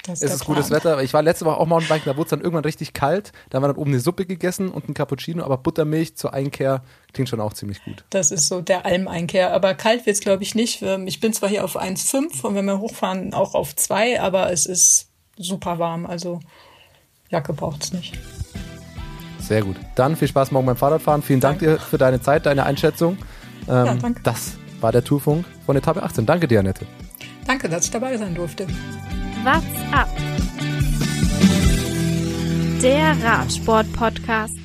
Das 0.05 0.15
Es 0.15 0.21
der 0.21 0.35
ist 0.37 0.45
gutes. 0.45 0.71
Wetter. 0.71 1.03
Ich 1.03 1.13
war 1.13 1.23
letzte 1.23 1.45
Woche 1.45 1.59
auch 1.59 1.67
Mountainbiken, 1.67 2.05
da 2.11 2.17
wurde 2.17 2.25
es 2.27 2.31
dann 2.31 2.41
irgendwann 2.41 2.65
richtig 2.65 2.93
kalt. 2.95 3.33
Da 3.51 3.57
haben 3.57 3.65
wir 3.65 3.69
dann 3.69 3.77
oben 3.77 3.91
eine 3.91 4.01
Suppe 4.01 4.25
gegessen 4.27 4.71
und 4.71 4.89
ein 4.89 4.95
Cappuccino, 4.95 5.45
aber 5.45 5.59
Buttermilch 5.59 6.17
zur 6.17 6.33
Einkehr 6.33 6.83
klingt 7.13 7.29
schon 7.29 7.41
auch 7.41 7.53
ziemlich 7.53 7.85
gut. 7.85 8.05
Das 8.11 8.31
ist 8.31 8.49
so 8.49 8.61
der 8.63 8.87
Almeinkehr. 8.87 9.53
Aber 9.53 9.75
kalt 9.75 10.07
wird's 10.07 10.21
glaube 10.21 10.43
ich, 10.43 10.55
nicht. 10.55 10.83
Ähm, 10.83 11.07
Ich 11.07 11.21
bin 11.21 11.33
zwar 11.33 11.49
hier 11.49 11.65
auf 11.65 11.79
1,5 11.79 12.43
und 12.45 12.55
wenn 12.55 12.65
wir 12.65 12.79
hochfahren, 12.79 13.35
auch 13.35 13.55
auf 13.55 13.77
2, 13.77 14.21
aber 14.21 14.51
es 14.53 14.67
ist 14.67 15.09
super 15.37 15.79
warm. 15.79 16.07
Also 16.07 16.41
Jacke 17.31 17.53
braucht's 17.53 17.93
nicht. 17.93 18.19
Sehr 19.39 19.63
gut. 19.63 19.77
Dann 19.97 20.17
viel 20.17 20.29
Spaß 20.29 20.51
morgen 20.53 20.67
beim 20.67 20.77
Fahrradfahren. 20.77 21.23
Vielen 21.23 21.41
Dank 21.41 21.59
dir 21.59 21.79
für 21.79 21.99
deine 21.99 22.21
Zeit, 22.23 22.47
deine 22.47 22.65
Einschätzung. 22.65 23.19
Ähm, 23.69 23.87
Ja, 23.87 23.95
danke. 23.95 24.21
Das 24.23 24.53
war 24.81 24.93
der 24.93 25.05
Tourfunk 25.05 25.45
von 25.67 25.77
Etappe 25.77 26.03
18. 26.03 26.25
Danke 26.25 26.49
dir, 26.49 26.61
Annette. 26.61 26.87
Danke, 27.47 27.69
dass 27.69 27.85
ich 27.85 27.91
dabei 27.91 28.17
sein 28.17 28.35
durfte. 28.35 28.67
What's 29.42 29.64
up? 29.92 30.09
Der 32.83 33.16
Radsport-Podcast. 33.22 34.60